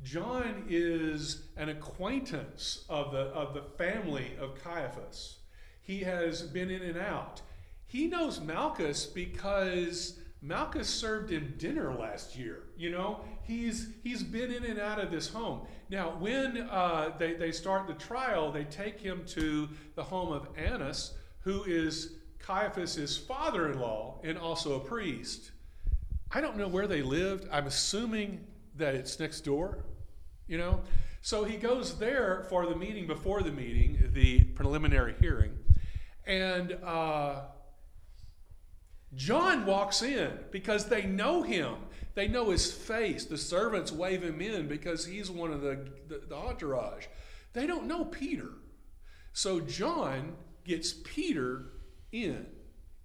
John 0.04 0.66
is 0.68 1.44
an 1.56 1.70
acquaintance 1.70 2.84
of 2.90 3.12
the, 3.12 3.20
of 3.20 3.54
the 3.54 3.64
family 3.78 4.32
of 4.40 4.62
Caiaphas. 4.64 5.38
He 5.82 6.00
has 6.00 6.42
been 6.42 6.70
in 6.70 6.82
and 6.82 6.98
out. 6.98 7.42
He 7.86 8.08
knows 8.08 8.42
Malchus 8.42 9.06
because 9.06 10.20
Malchus 10.42 10.90
served 10.90 11.30
him 11.32 11.54
dinner 11.58 11.94
last 11.94 12.36
year. 12.36 12.63
You 12.78 12.92
know, 12.92 13.22
he's 13.44 13.90
he's 14.04 14.24
been 14.24 14.52
in 14.52 14.64
and 14.66 14.80
out 14.80 15.00
of 15.00 15.12
this 15.12 15.30
home. 15.30 15.62
Now, 15.90 16.16
when 16.20 16.58
uh, 16.58 17.12
they, 17.20 17.34
they 17.34 17.52
start 17.52 17.88
the 17.88 17.94
trial, 17.94 18.52
they 18.52 18.64
take 18.64 19.00
him 19.00 19.24
to 19.28 19.70
the 19.96 20.04
home 20.04 20.32
of 20.32 20.48
Annas, 20.58 21.14
who 21.42 21.64
is 21.64 22.16
Caiaphas's 22.40 23.18
father 23.18 23.72
in 23.72 23.80
law 23.80 24.20
and 24.24 24.38
also 24.38 24.76
a 24.76 24.80
priest. 24.80 25.52
I 26.32 26.42
don't 26.42 26.58
know 26.58 26.68
where 26.68 26.88
they 26.88 27.04
lived. 27.04 27.48
I'm 27.52 27.68
assuming 27.68 28.46
that 28.76 28.96
it's 28.96 29.20
next 29.20 29.42
door, 29.42 29.86
you 30.48 30.58
know? 30.58 30.82
So 31.22 31.44
he 31.44 31.58
goes 31.58 31.98
there 32.00 32.46
for 32.50 32.66
the 32.66 32.76
meeting 32.76 33.08
before 33.08 33.44
the 33.44 33.52
meeting, 33.52 34.10
the 34.14 34.44
preliminary 34.56 35.16
hearing, 35.22 35.54
and 36.26 36.74
uh, 36.84 37.44
John 39.16 39.66
walks 39.66 40.02
in 40.02 40.32
because 40.52 40.88
they 40.88 41.04
know 41.04 41.44
him. 41.44 41.76
They 42.16 42.28
know 42.28 42.50
his 42.52 42.72
face. 42.72 43.26
The 43.26 43.38
servants 43.38 43.92
wave 43.92 44.24
him 44.24 44.40
in 44.42 44.68
because 44.68 45.06
he's 45.06 45.32
one 45.32 45.52
of 45.52 45.62
the, 45.62 45.88
the, 46.08 46.22
the 46.30 46.36
entourage. 46.36 47.06
They 47.54 47.66
don't 47.66 47.88
know 47.88 48.06
Peter. 48.06 48.50
So 49.34 49.60
John 49.60 50.36
gets 50.64 50.94
Peter 50.94 51.66
in. 52.12 52.46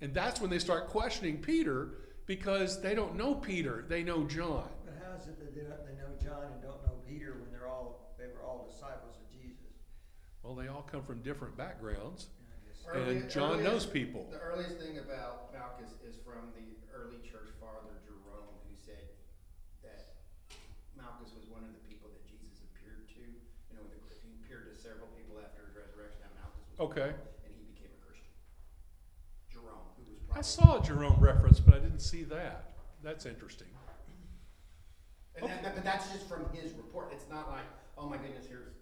And 0.01 0.15
that's 0.15 0.41
when 0.41 0.51
they 0.51 0.59
start 0.59 0.89
questioning 0.89 1.39
Peter 1.39 1.95
because 2.27 2.81
they 2.83 2.95
don't 2.95 3.17
know 3.17 3.35
Peter, 3.35 3.85
they 3.89 4.03
know 4.03 4.25
John. 4.25 4.69
But 4.85 4.95
how 5.03 5.17
is 5.17 5.27
it 5.27 5.41
that 5.41 5.55
they, 5.55 5.63
don't, 5.63 5.81
they 5.87 5.97
know 5.97 6.13
John 6.23 6.45
and 6.53 6.61
don't 6.63 6.85
know 6.85 7.01
Peter 7.09 7.33
when 7.41 7.51
they're 7.51 7.67
all, 7.67 8.15
they 8.19 8.27
were 8.27 8.45
all 8.47 8.69
disciples 8.71 9.17
of 9.17 9.33
Jesus? 9.33 9.73
Well, 10.43 10.55
they 10.55 10.69
all 10.69 10.83
come 10.85 11.03
from 11.03 11.23
different 11.23 11.57
backgrounds. 11.57 12.29
I 12.53 12.69
guess. 12.69 12.85
Early- 12.87 13.17
And 13.17 13.31
John 13.31 13.65
knows 13.65 13.87
people. 13.87 14.29
The 14.31 14.39
earliest 14.39 14.77
thing 14.79 14.99
about 14.99 15.53
Malchus 15.57 15.97
is 16.07 16.17
from 16.21 16.53
the 16.53 16.69
early 16.95 17.17
church 17.25 17.49
father 17.59 17.97
Jerome, 18.05 18.53
who 18.68 18.68
said 18.89 19.05
that 19.85 20.01
Malchus 20.97 21.37
was 21.37 21.45
one 21.53 21.61
of 21.61 21.73
the 21.77 21.83
people 21.85 22.09
that 22.09 22.25
Jesus 22.25 22.65
appeared 22.73 23.05
to. 23.13 23.21
You 23.21 23.75
know, 23.77 23.85
the, 23.93 24.01
he 24.25 24.33
appeared 24.41 24.73
to 24.73 24.75
several 24.81 25.13
people 25.13 25.37
after 25.37 25.69
his 25.69 25.77
resurrection. 25.77 26.25
That 26.25 26.33
Malchus 26.41 26.65
was 26.73 26.81
Okay. 26.89 27.13
and 27.13 27.51
he 27.53 27.69
became 27.69 27.93
a 27.93 28.01
Christian. 28.01 28.33
Jerome, 29.53 29.85
who 30.01 30.09
was 30.09 30.33
I 30.33 30.41
saw 30.41 30.81
a 30.81 30.83
Jerome 30.83 31.21
reference, 31.21 31.61
but 31.61 31.77
I 31.77 31.81
didn't 31.85 32.01
see 32.01 32.25
that. 32.33 32.73
That's 33.05 33.29
interesting. 33.29 33.69
And 35.41 35.49
that, 35.51 35.75
but 35.75 35.85
that's 35.85 36.11
just 36.11 36.27
from 36.27 36.47
his 36.53 36.73
report. 36.73 37.11
It's 37.13 37.29
not 37.31 37.49
like, 37.49 37.63
oh 37.97 38.09
my 38.09 38.17
goodness, 38.17 38.47
here's 38.49 38.75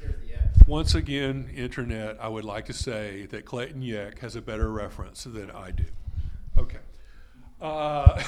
here's 0.00 0.16
the 0.22 0.32
X. 0.32 0.66
Once 0.66 0.94
again, 0.94 1.50
internet, 1.54 2.16
I 2.18 2.28
would 2.28 2.44
like 2.44 2.64
to 2.66 2.72
say 2.72 3.26
that 3.26 3.44
Clayton 3.44 3.82
Yeck 3.82 4.20
has 4.20 4.34
a 4.34 4.40
better 4.40 4.70
reference 4.72 5.24
than 5.24 5.50
I 5.50 5.72
do. 5.72 5.84
Uh, 7.64 8.22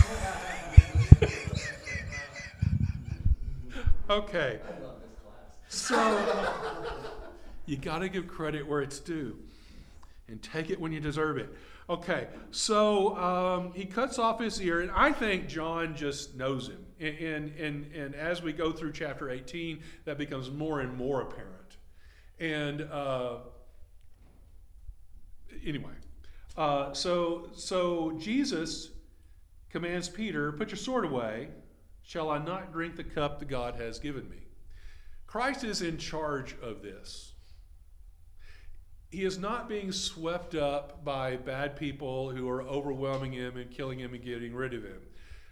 okay. 4.08 4.60
So 5.68 6.54
you 7.66 7.76
got 7.76 7.98
to 7.98 8.08
give 8.08 8.26
credit 8.28 8.66
where 8.66 8.80
it's 8.80 8.98
due 8.98 9.36
and 10.28 10.42
take 10.42 10.70
it 10.70 10.80
when 10.80 10.90
you 10.90 11.00
deserve 11.00 11.36
it. 11.36 11.54
Okay, 11.90 12.28
so 12.50 13.14
um, 13.18 13.72
he 13.74 13.84
cuts 13.84 14.18
off 14.18 14.40
his 14.40 14.58
ear, 14.62 14.80
and 14.80 14.90
I 14.90 15.12
think 15.12 15.48
John 15.48 15.94
just 15.94 16.34
knows 16.34 16.68
him. 16.68 16.86
And, 16.98 17.18
and, 17.18 17.60
and, 17.60 17.94
and 17.94 18.14
as 18.14 18.40
we 18.42 18.54
go 18.54 18.72
through 18.72 18.92
chapter 18.92 19.28
18, 19.28 19.82
that 20.06 20.16
becomes 20.16 20.50
more 20.50 20.80
and 20.80 20.96
more 20.96 21.20
apparent. 21.20 21.76
And 22.40 22.80
uh, 22.90 23.40
anyway, 25.62 25.92
uh, 26.56 26.94
so, 26.94 27.50
so 27.54 28.16
Jesus 28.18 28.92
commands 29.70 30.08
Peter, 30.08 30.52
Put 30.52 30.70
your 30.70 30.76
sword 30.76 31.04
away. 31.04 31.48
Shall 32.02 32.30
I 32.30 32.38
not 32.38 32.72
drink 32.72 32.96
the 32.96 33.04
cup 33.04 33.40
that 33.40 33.48
God 33.48 33.74
has 33.76 33.98
given 33.98 34.28
me? 34.28 34.46
Christ 35.26 35.64
is 35.64 35.82
in 35.82 35.98
charge 35.98 36.54
of 36.62 36.82
this 36.82 37.32
he 39.10 39.24
is 39.24 39.38
not 39.38 39.68
being 39.68 39.92
swept 39.92 40.54
up 40.54 41.04
by 41.04 41.36
bad 41.36 41.76
people 41.76 42.30
who 42.30 42.48
are 42.48 42.62
overwhelming 42.62 43.32
him 43.32 43.56
and 43.56 43.70
killing 43.70 43.98
him 43.98 44.14
and 44.14 44.24
getting 44.24 44.54
rid 44.54 44.74
of 44.74 44.82
him. 44.82 45.00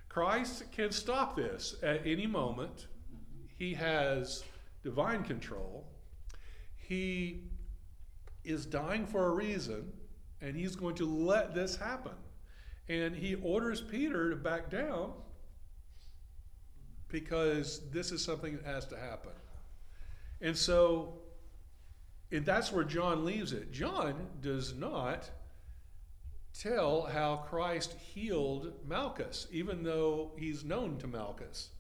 Christ 0.09 0.71
can 0.73 0.91
stop 0.91 1.37
this 1.37 1.77
at 1.83 2.07
any 2.07 2.27
moment. 2.27 2.89
He 3.57 3.75
has 3.75 4.45
divine 4.83 5.23
control. 5.23 5.87
He 6.77 7.45
is 8.45 8.67
dying 8.67 9.07
for 9.07 9.29
a 9.29 9.31
reason, 9.31 9.93
and 10.41 10.55
he's 10.57 10.77
going 10.77 10.97
to 10.97 11.07
let 11.07 11.55
this 11.55 11.77
happen. 11.77 12.13
And 12.89 13.15
he 13.15 13.35
orders 13.37 13.81
Peter 13.81 14.31
to 14.31 14.37
back 14.37 14.71
down 14.71 15.13
because 17.09 17.81
this 17.91 18.13
is 18.13 18.23
something 18.23 18.57
that 18.57 18.65
has 18.67 18.87
to 18.87 18.97
happen. 18.97 19.33
And 20.41 20.57
so 20.57 21.21
and 22.35 22.45
that's 22.45 22.73
where 22.73 22.85
John 22.85 23.25
leaves 23.25 23.53
it. 23.53 23.71
John 23.71 24.27
does 24.41 24.75
not 24.75 25.31
tell 26.59 27.03
how 27.03 27.45
Christ 27.49 27.95
healed 28.13 28.73
Malchus, 28.89 29.47
even 29.53 29.85
though 29.85 30.33
he's 30.37 30.65
known 30.65 30.99
to 30.99 31.07
Malchus. 31.07 31.71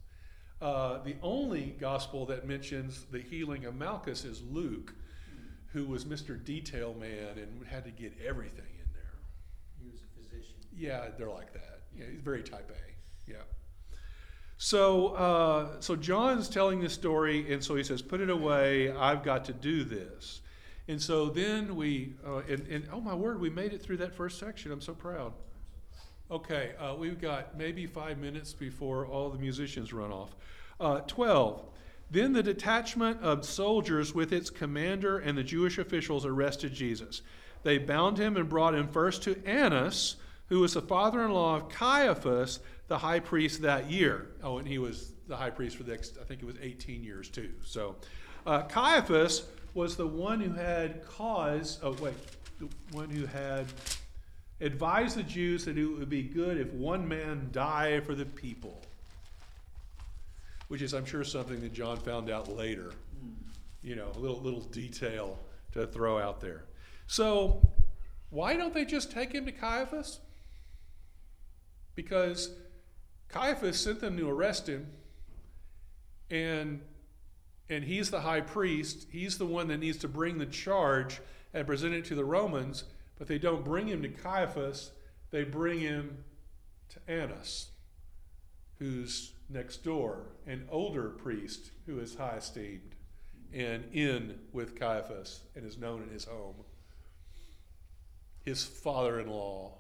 Uh, 0.62 1.03
the 1.03 1.17
only 1.23 1.75
gospel 1.81 2.27
that 2.27 2.47
mentions 2.47 3.05
the 3.11 3.21
healing 3.21 3.64
of 3.64 3.75
Malchus 3.75 4.25
is 4.25 4.43
Luke, 4.43 4.95
who 5.73 5.87
was 5.87 6.05
Mr. 6.05 6.43
Detail 6.43 6.95
Man 6.95 7.37
and 7.37 7.67
had 7.67 7.85
to 7.85 7.90
get 7.90 8.12
everything 8.25 8.64
in 8.81 8.93
there. 8.93 9.19
He 9.83 9.90
was 9.90 10.01
a 10.03 10.21
physician. 10.21 10.55
Yeah, 10.77 11.09
they're 11.17 11.31
like 11.31 11.53
that. 11.53 11.81
Yeah, 11.97 12.07
he's 12.11 12.21
very 12.21 12.43
type 12.43 12.71
A. 12.71 13.31
Yeah. 13.31 13.37
So, 14.57 15.09
uh, 15.09 15.81
so 15.81 15.97
John's 15.97 16.49
telling 16.49 16.81
this 16.81 16.93
story, 16.93 17.53
and 17.53 17.63
so 17.63 17.75
he 17.75 17.85
says, 17.85 18.03
"Put 18.03 18.21
it 18.21 18.31
away. 18.31 18.91
I've 18.91 19.23
got 19.23 19.45
to 19.47 19.53
do 19.53 19.85
this." 19.85 20.41
And 20.87 21.01
so 21.01 21.31
then 21.31 21.77
we, 21.77 22.15
uh, 22.27 22.43
and, 22.49 22.67
and 22.69 22.89
oh 22.93 23.01
my 23.01 23.15
word, 23.15 23.41
we 23.41 23.51
made 23.51 23.73
it 23.73 23.83
through 23.83 23.97
that 23.99 24.15
first 24.15 24.39
section. 24.39 24.71
I'm 24.71 24.81
so 24.81 24.93
proud. 24.93 25.33
Okay, 26.31 26.73
uh, 26.79 26.95
we've 26.95 27.21
got 27.21 27.57
maybe 27.57 27.87
five 27.87 28.19
minutes 28.19 28.53
before 28.53 29.07
all 29.07 29.31
the 29.31 29.39
musicians 29.39 29.93
run 29.93 30.11
off. 30.11 30.35
Uh, 30.81 31.01
Twelve. 31.01 31.65
Then 32.11 32.33
the 32.33 32.43
detachment 32.43 33.21
of 33.23 33.45
soldiers 33.45 34.15
with 34.15 34.33
its 34.33 34.51
commander 34.51 35.19
and 35.19 35.37
the 35.37 35.43
Jewish 35.43 35.79
officials 35.79 36.27
arrested 36.27 36.73
Jesus. 36.73 37.23
They 37.63 37.79
bound 37.79 38.19
him 38.19 38.37
and 38.37 38.49
brought 38.49 38.75
him 38.75 38.89
first 38.89 39.23
to 39.23 39.43
Annas, 39.47 40.17
who 40.49 40.61
was 40.61 40.75
the 40.75 40.83
father 40.83 41.25
in 41.25 41.33
law 41.33 41.57
of 41.57 41.69
Caiaphas, 41.69 42.61
the 42.89 42.99
high 42.99 43.21
priest 43.21 43.63
that 43.63 43.91
year. 43.91 44.29
Oh, 44.43 44.59
and 44.59 44.69
he 44.69 44.79
was 44.79 45.13
the 45.27 45.37
high 45.37 45.51
priest 45.51 45.77
for 45.77 45.85
the 45.85 45.93
next, 45.93 46.19
I 46.21 46.25
think 46.25 46.43
it 46.43 46.47
was 46.47 46.57
18 46.61 47.03
years 47.03 47.29
too. 47.29 47.51
So 47.65 47.97
uh, 48.47 48.63
Caiaphas 48.63 49.45
was 49.73 49.97
the 49.97 50.07
one 50.07 50.41
who 50.41 50.53
had 50.53 51.05
caused, 51.07 51.81
oh, 51.83 51.97
wait, 52.01 52.15
the 52.59 52.69
one 52.93 53.11
who 53.11 53.27
had 53.27 53.67
advised 54.61 55.17
the 55.17 55.23
Jews 55.23 55.65
that 55.65 55.77
it 55.77 55.85
would 55.85 56.09
be 56.09 56.23
good 56.23 56.59
if 56.59 56.73
one 56.73 57.07
man 57.07 57.49
die 57.53 58.01
for 58.01 58.15
the 58.15 58.25
people. 58.25 58.81
Which 60.69 60.83
is, 60.83 60.95
I'm 60.95 61.05
sure, 61.05 61.25
something 61.25 61.61
that 61.61 61.73
John 61.73 61.99
found 61.99 62.31
out 62.31 62.55
later. 62.55 62.93
You 63.83 63.97
know, 63.97 64.09
a 64.15 64.19
little, 64.19 64.41
little 64.41 64.63
detail 64.63 65.39
to 65.73 65.87
throw 65.87 66.19
out 66.19 66.41
there. 66.41 66.65
So, 67.07 67.61
why 68.31 68.57
don't 68.57 68.73
they 68.73 68.87
just 68.87 69.13
take 69.13 69.33
him 69.33 69.45
to 69.45 69.53
Caiaphas? 69.53 70.21
Because 71.95 72.51
Caiaphas 73.29 73.81
sent 73.81 74.01
them 74.01 74.17
to 74.17 74.29
arrest 74.29 74.69
him, 74.69 74.89
and 76.31 76.81
and 77.69 77.85
he's 77.85 78.11
the 78.11 78.21
high 78.21 78.41
priest. 78.41 79.07
He's 79.11 79.39
the 79.39 79.47
one 79.47 79.69
that 79.69 79.79
needs 79.79 79.99
to 79.99 80.09
bring 80.09 80.39
the 80.39 80.47
charge 80.47 81.21
and 81.55 81.67
present 81.67 81.95
it 81.95 82.05
to 82.07 82.15
the 82.15 82.25
Romans, 82.25 82.85
but 83.19 83.27
they 83.27 83.39
don't 83.39 83.65
bring 83.65 83.89
him 83.89 84.03
to 84.03 84.09
Caiaphas, 84.09 84.91
they 85.31 85.45
bring 85.45 85.81
him 85.81 86.25
to 86.91 87.11
Annas, 87.11 87.71
who's 88.79 89.33
next 89.49 89.79
door, 89.79 90.27
an 90.47 90.67
older 90.71 91.09
priest 91.09 91.71
who 91.87 91.99
is 92.01 92.17
high 92.17 92.37
esteemed 92.37 92.95
and 93.53 93.85
in 93.93 94.39
with 94.53 94.79
Caiaphas 94.79 95.41
and 95.55 95.65
is 95.65 95.79
known 95.79 96.03
in 96.03 96.09
his 96.09 96.25
home. 96.25 96.57
His 98.45 98.65
father 98.65 99.21
in 99.21 99.29
law. 99.29 99.79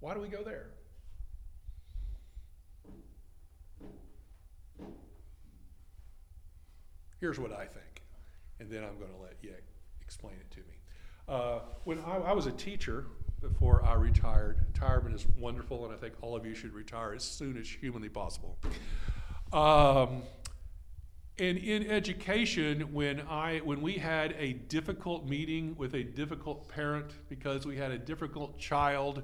Why 0.00 0.14
do 0.14 0.20
we 0.20 0.28
go 0.28 0.42
there? 0.42 0.66
Here's 7.20 7.38
what 7.38 7.52
I 7.52 7.64
think, 7.64 8.02
and 8.60 8.70
then 8.70 8.84
I'm 8.84 8.98
going 8.98 9.10
to 9.10 9.22
let 9.22 9.36
you 9.40 9.52
explain 10.02 10.34
it 10.34 10.50
to 10.50 10.58
me. 10.58 10.76
Uh, 11.28 11.60
when 11.84 11.98
I, 12.00 12.18
I, 12.18 12.32
was 12.32 12.46
a 12.46 12.52
teacher 12.52 13.06
before 13.40 13.84
I 13.84 13.94
retired, 13.94 14.58
retirement 14.72 15.14
is 15.14 15.26
wonderful, 15.38 15.86
and 15.86 15.94
I 15.94 15.96
think 15.96 16.14
all 16.20 16.36
of 16.36 16.46
you 16.46 16.54
should 16.54 16.72
retire 16.72 17.14
as 17.14 17.24
soon 17.24 17.56
as 17.56 17.68
humanly 17.68 18.10
possible. 18.10 18.58
Um, 19.52 20.22
and 21.38 21.58
in 21.58 21.90
education, 21.90 22.92
when 22.92 23.20
I 23.22 23.58
when 23.58 23.82
we 23.82 23.94
had 23.94 24.34
a 24.38 24.52
difficult 24.54 25.26
meeting 25.26 25.74
with 25.76 25.94
a 25.94 26.02
difficult 26.02 26.68
parent 26.68 27.10
because 27.28 27.66
we 27.66 27.76
had 27.76 27.90
a 27.90 27.98
difficult 27.98 28.58
child, 28.58 29.22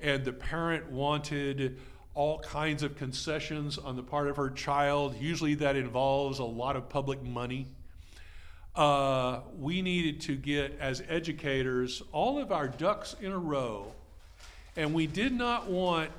and 0.00 0.24
the 0.24 0.32
parent 0.32 0.90
wanted 0.90 1.78
all 2.14 2.38
kinds 2.38 2.82
of 2.82 2.96
concessions 2.96 3.76
on 3.76 3.96
the 3.96 4.02
part 4.02 4.28
of 4.28 4.36
her 4.36 4.50
child. 4.50 5.16
Usually 5.20 5.54
that 5.56 5.76
involves 5.76 6.38
a 6.38 6.44
lot 6.44 6.76
of 6.76 6.88
public 6.88 7.22
money. 7.22 7.66
Uh, 8.76 9.40
we 9.58 9.82
needed 9.82 10.20
to 10.20 10.36
get, 10.36 10.76
as 10.80 11.02
educators, 11.08 12.02
all 12.12 12.38
of 12.38 12.50
our 12.50 12.68
ducks 12.68 13.14
in 13.20 13.32
a 13.32 13.38
row. 13.38 13.92
And 14.76 14.92
we 14.92 15.06
did 15.06 15.32
not 15.32 15.68
want 15.68 16.10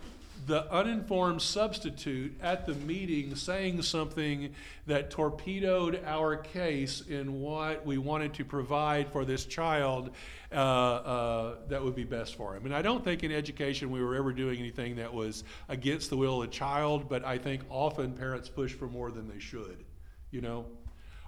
the 0.47 0.71
uninformed 0.71 1.41
substitute 1.41 2.37
at 2.41 2.65
the 2.65 2.75
meeting 2.75 3.35
saying 3.35 3.81
something 3.81 4.53
that 4.85 5.09
torpedoed 5.09 6.01
our 6.05 6.35
case 6.35 7.01
in 7.01 7.41
what 7.41 7.85
we 7.85 7.97
wanted 7.97 8.33
to 8.35 8.45
provide 8.45 9.11
for 9.11 9.25
this 9.25 9.45
child 9.45 10.11
uh, 10.51 10.55
uh, 10.55 11.55
that 11.67 11.83
would 11.83 11.95
be 11.95 12.03
best 12.03 12.35
for 12.35 12.55
him. 12.55 12.65
And 12.65 12.75
I 12.75 12.81
don't 12.81 13.03
think 13.03 13.23
in 13.23 13.31
education 13.31 13.89
we 13.89 14.03
were 14.03 14.15
ever 14.15 14.31
doing 14.31 14.59
anything 14.59 14.97
that 14.97 15.13
was 15.13 15.43
against 15.67 16.09
the 16.09 16.17
will 16.17 16.41
of 16.41 16.49
the 16.49 16.55
child, 16.55 17.09
but 17.09 17.25
I 17.25 17.37
think 17.37 17.63
often 17.69 18.13
parents 18.13 18.47
push 18.47 18.73
for 18.73 18.87
more 18.87 19.11
than 19.11 19.27
they 19.27 19.39
should, 19.39 19.83
you 20.31 20.41
know, 20.41 20.65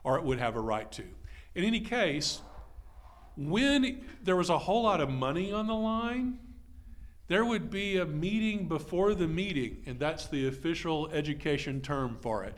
or 0.04 0.18
it 0.18 0.24
would 0.24 0.40
have 0.40 0.56
a 0.56 0.62
right 0.62 0.92
to. 0.94 1.04
In 1.56 1.64
any 1.64 1.80
case, 1.80 2.42
when 3.36 4.06
there 4.24 4.36
was 4.36 4.50
a 4.50 4.58
whole 4.58 4.84
lot 4.84 5.02
of 5.02 5.10
money 5.10 5.52
on 5.52 5.68
the 5.68 5.76
line, 5.76 6.40
there 7.28 7.44
would 7.44 7.70
be 7.70 7.98
a 7.98 8.06
meeting 8.06 8.68
before 8.68 9.14
the 9.14 9.28
meeting, 9.28 9.84
and 9.86 10.00
that's 10.00 10.28
the 10.28 10.48
official 10.48 11.10
education 11.10 11.82
term 11.82 12.18
for 12.22 12.44
it. 12.44 12.56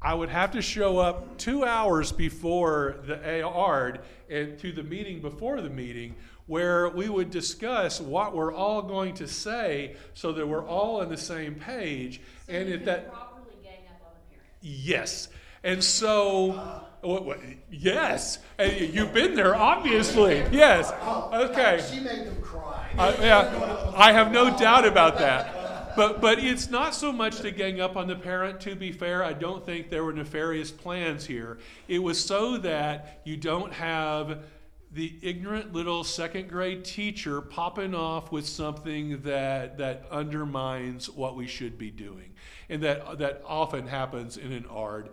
I 0.00 0.14
would 0.14 0.28
have 0.28 0.52
to 0.52 0.62
show 0.62 0.98
up 0.98 1.38
two 1.38 1.64
hours 1.64 2.12
before 2.12 2.96
the 3.06 3.42
ARD 3.42 4.00
and 4.28 4.58
to 4.58 4.72
the 4.72 4.82
meeting 4.82 5.20
before 5.20 5.60
the 5.62 5.70
meeting 5.70 6.14
where 6.46 6.88
we 6.90 7.08
would 7.08 7.30
discuss 7.30 8.00
what 8.00 8.34
we're 8.34 8.52
all 8.52 8.82
going 8.82 9.14
to 9.14 9.26
say 9.26 9.96
so 10.14 10.32
that 10.32 10.46
we're 10.46 10.64
all 10.64 11.00
on 11.00 11.08
the 11.08 11.16
same 11.16 11.54
page. 11.54 12.20
So 12.46 12.52
and 12.52 12.68
you 12.68 12.74
if 12.76 12.84
that 12.84 13.10
properly 13.10 13.56
gang 13.64 13.80
up 13.88 14.02
on 14.06 14.12
the 14.30 14.36
parent. 14.36 14.48
yes. 14.60 15.28
And 15.64 15.82
so 15.82 16.84
what, 17.00 17.24
what, 17.24 17.40
yes, 17.70 18.38
and 18.58 18.94
you've 18.94 19.12
been 19.12 19.34
there, 19.34 19.56
obviously. 19.56 20.44
Yes. 20.52 20.92
Oh, 21.02 21.30
okay. 21.50 21.84
She 21.90 22.00
made 22.00 22.26
them 22.26 22.40
cry. 22.40 22.75
I, 22.98 23.14
yeah, 23.20 23.92
I 23.94 24.12
have 24.12 24.32
no 24.32 24.56
doubt 24.56 24.86
about 24.86 25.18
that. 25.18 25.94
But, 25.96 26.20
but 26.20 26.38
it's 26.38 26.70
not 26.70 26.94
so 26.94 27.12
much 27.12 27.40
to 27.40 27.50
gang 27.50 27.80
up 27.80 27.96
on 27.96 28.06
the 28.06 28.16
parent, 28.16 28.60
to 28.62 28.74
be 28.74 28.92
fair. 28.92 29.22
I 29.22 29.32
don't 29.32 29.64
think 29.64 29.90
there 29.90 30.04
were 30.04 30.12
nefarious 30.12 30.70
plans 30.70 31.24
here. 31.26 31.58
It 31.88 31.98
was 31.98 32.22
so 32.22 32.58
that 32.58 33.20
you 33.24 33.36
don't 33.36 33.72
have 33.72 34.44
the 34.92 35.14
ignorant 35.22 35.74
little 35.74 36.04
second 36.04 36.48
grade 36.48 36.84
teacher 36.84 37.40
popping 37.42 37.94
off 37.94 38.32
with 38.32 38.46
something 38.46 39.20
that, 39.22 39.76
that 39.78 40.06
undermines 40.10 41.10
what 41.10 41.36
we 41.36 41.46
should 41.46 41.76
be 41.76 41.90
doing. 41.90 42.32
And 42.68 42.82
that, 42.82 43.18
that 43.18 43.42
often 43.46 43.86
happens 43.86 44.38
in 44.38 44.52
an 44.52 44.66
ARD. 44.66 45.10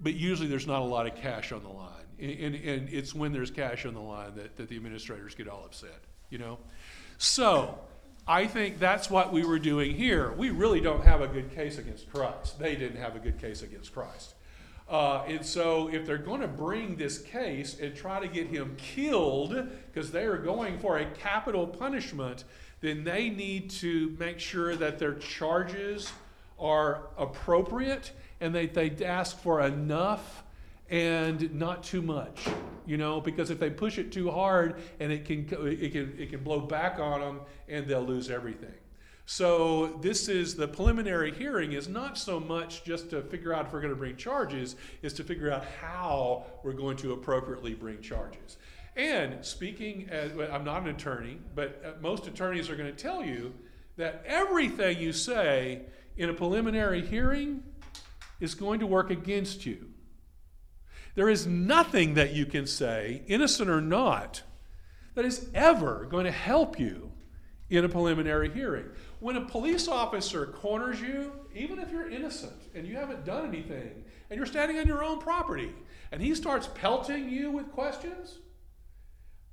but 0.00 0.14
usually 0.14 0.48
there's 0.48 0.66
not 0.66 0.80
a 0.80 0.84
lot 0.84 1.06
of 1.06 1.14
cash 1.14 1.52
on 1.52 1.62
the 1.62 1.68
line. 1.68 1.92
And, 2.18 2.30
and, 2.30 2.54
and 2.54 2.88
it's 2.88 3.14
when 3.14 3.32
there's 3.32 3.50
cash 3.52 3.86
on 3.86 3.94
the 3.94 4.00
line 4.00 4.34
that, 4.34 4.56
that 4.56 4.68
the 4.68 4.76
administrators 4.76 5.34
get 5.36 5.48
all 5.48 5.64
upset, 5.64 6.02
you 6.30 6.38
know? 6.38 6.58
So, 7.18 7.78
I 8.26 8.46
think 8.46 8.78
that's 8.78 9.08
what 9.08 9.32
we 9.32 9.44
were 9.44 9.58
doing 9.58 9.94
here. 9.94 10.32
We 10.32 10.50
really 10.50 10.82
don't 10.82 11.02
have 11.02 11.22
a 11.22 11.28
good 11.28 11.54
case 11.54 11.78
against 11.78 12.12
Christ. 12.12 12.58
They 12.58 12.76
didn't 12.76 13.00
have 13.00 13.16
a 13.16 13.18
good 13.18 13.40
case 13.40 13.62
against 13.62 13.94
Christ. 13.94 14.34
Uh, 14.88 15.22
and 15.26 15.44
so, 15.44 15.88
if 15.88 16.06
they're 16.06 16.18
going 16.18 16.42
to 16.42 16.48
bring 16.48 16.96
this 16.96 17.18
case 17.18 17.78
and 17.80 17.94
try 17.94 18.20
to 18.20 18.28
get 18.28 18.46
him 18.48 18.76
killed, 18.76 19.68
because 19.86 20.10
they 20.10 20.24
are 20.24 20.36
going 20.36 20.78
for 20.78 20.98
a 20.98 21.06
capital 21.06 21.66
punishment, 21.66 22.44
then 22.80 23.02
they 23.02 23.30
need 23.30 23.70
to 23.70 24.14
make 24.18 24.38
sure 24.38 24.76
that 24.76 24.98
their 24.98 25.14
charges 25.14 26.12
are 26.58 27.02
appropriate 27.16 28.12
and 28.40 28.54
that 28.54 28.74
they 28.74 28.90
ask 29.04 29.38
for 29.40 29.62
enough 29.62 30.44
and 30.90 31.54
not 31.54 31.82
too 31.82 32.02
much 32.02 32.46
you 32.88 32.96
know 32.96 33.20
because 33.20 33.50
if 33.50 33.60
they 33.60 33.70
push 33.70 33.98
it 33.98 34.10
too 34.10 34.30
hard 34.30 34.80
and 34.98 35.12
it 35.12 35.26
can 35.26 35.40
it 35.66 35.92
can 35.92 36.16
it 36.18 36.30
can 36.30 36.42
blow 36.42 36.60
back 36.60 36.98
on 36.98 37.20
them 37.20 37.40
and 37.68 37.86
they'll 37.86 38.02
lose 38.02 38.30
everything. 38.30 38.74
So 39.26 39.98
this 40.00 40.26
is 40.26 40.54
the 40.54 40.66
preliminary 40.66 41.32
hearing 41.32 41.72
is 41.72 41.86
not 41.86 42.16
so 42.16 42.40
much 42.40 42.82
just 42.82 43.10
to 43.10 43.20
figure 43.20 43.52
out 43.52 43.66
if 43.66 43.74
we're 43.74 43.82
going 43.82 43.92
to 43.92 43.98
bring 43.98 44.16
charges 44.16 44.74
is 45.02 45.12
to 45.14 45.22
figure 45.22 45.52
out 45.52 45.66
how 45.82 46.46
we're 46.64 46.72
going 46.72 46.96
to 46.98 47.12
appropriately 47.12 47.74
bring 47.74 48.00
charges. 48.00 48.56
And 48.96 49.44
speaking 49.44 50.08
as 50.10 50.32
i'm 50.50 50.64
not 50.64 50.82
an 50.82 50.88
attorney 50.88 51.38
but 51.54 51.82
uh, 51.84 51.90
most 52.00 52.26
attorneys 52.26 52.70
are 52.70 52.76
going 52.76 52.90
to 52.90 53.02
tell 53.02 53.22
you 53.22 53.52
that 53.96 54.24
everything 54.26 54.98
you 54.98 55.12
say 55.12 55.82
in 56.16 56.30
a 56.30 56.34
preliminary 56.34 57.04
hearing 57.04 57.62
is 58.40 58.54
going 58.54 58.80
to 58.80 58.86
work 58.86 59.10
against 59.10 59.66
you 59.66 59.88
there 61.18 61.28
is 61.28 61.48
nothing 61.48 62.14
that 62.14 62.32
you 62.32 62.46
can 62.46 62.64
say, 62.64 63.22
innocent 63.26 63.68
or 63.68 63.80
not, 63.80 64.44
that 65.16 65.24
is 65.24 65.50
ever 65.52 66.06
going 66.08 66.26
to 66.26 66.30
help 66.30 66.78
you 66.78 67.10
in 67.68 67.84
a 67.84 67.88
preliminary 67.88 68.48
hearing. 68.54 68.84
When 69.18 69.34
a 69.34 69.44
police 69.44 69.88
officer 69.88 70.46
corners 70.46 71.00
you, 71.00 71.32
even 71.56 71.80
if 71.80 71.90
you're 71.90 72.08
innocent 72.08 72.62
and 72.72 72.86
you 72.86 72.94
haven't 72.94 73.24
done 73.24 73.48
anything, 73.48 74.04
and 74.30 74.36
you're 74.36 74.46
standing 74.46 74.78
on 74.78 74.86
your 74.86 75.02
own 75.02 75.18
property, 75.18 75.72
and 76.12 76.22
he 76.22 76.36
starts 76.36 76.68
pelting 76.72 77.28
you 77.28 77.50
with 77.50 77.72
questions, 77.72 78.38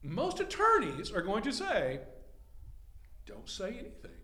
most 0.04 0.40
attorneys 0.42 1.12
are 1.12 1.24
going 1.24 1.42
to 1.42 1.52
say, 1.52 2.00
don't 3.26 3.50
say 3.50 3.70
anything, 3.70 4.20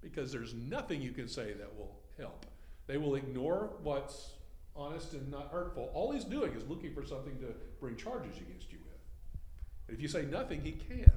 because 0.00 0.32
there's 0.32 0.54
nothing 0.54 1.02
you 1.02 1.12
can 1.12 1.28
say 1.28 1.52
that 1.52 1.76
will 1.76 2.00
help. 2.16 2.46
They 2.86 2.96
will 2.96 3.16
ignore 3.16 3.74
what's 3.82 4.36
honest 4.76 5.12
and 5.12 5.30
not 5.30 5.50
hurtful. 5.50 5.90
All 5.94 6.10
he's 6.12 6.24
doing 6.24 6.52
is 6.54 6.64
looking 6.68 6.94
for 6.94 7.04
something 7.04 7.38
to 7.38 7.46
bring 7.80 7.96
charges 7.96 8.36
against 8.38 8.72
you 8.72 8.78
with. 8.84 8.98
And 9.88 9.96
if 9.96 10.02
you 10.02 10.08
say 10.08 10.22
nothing, 10.22 10.60
he 10.60 10.72
can't. 10.72 11.08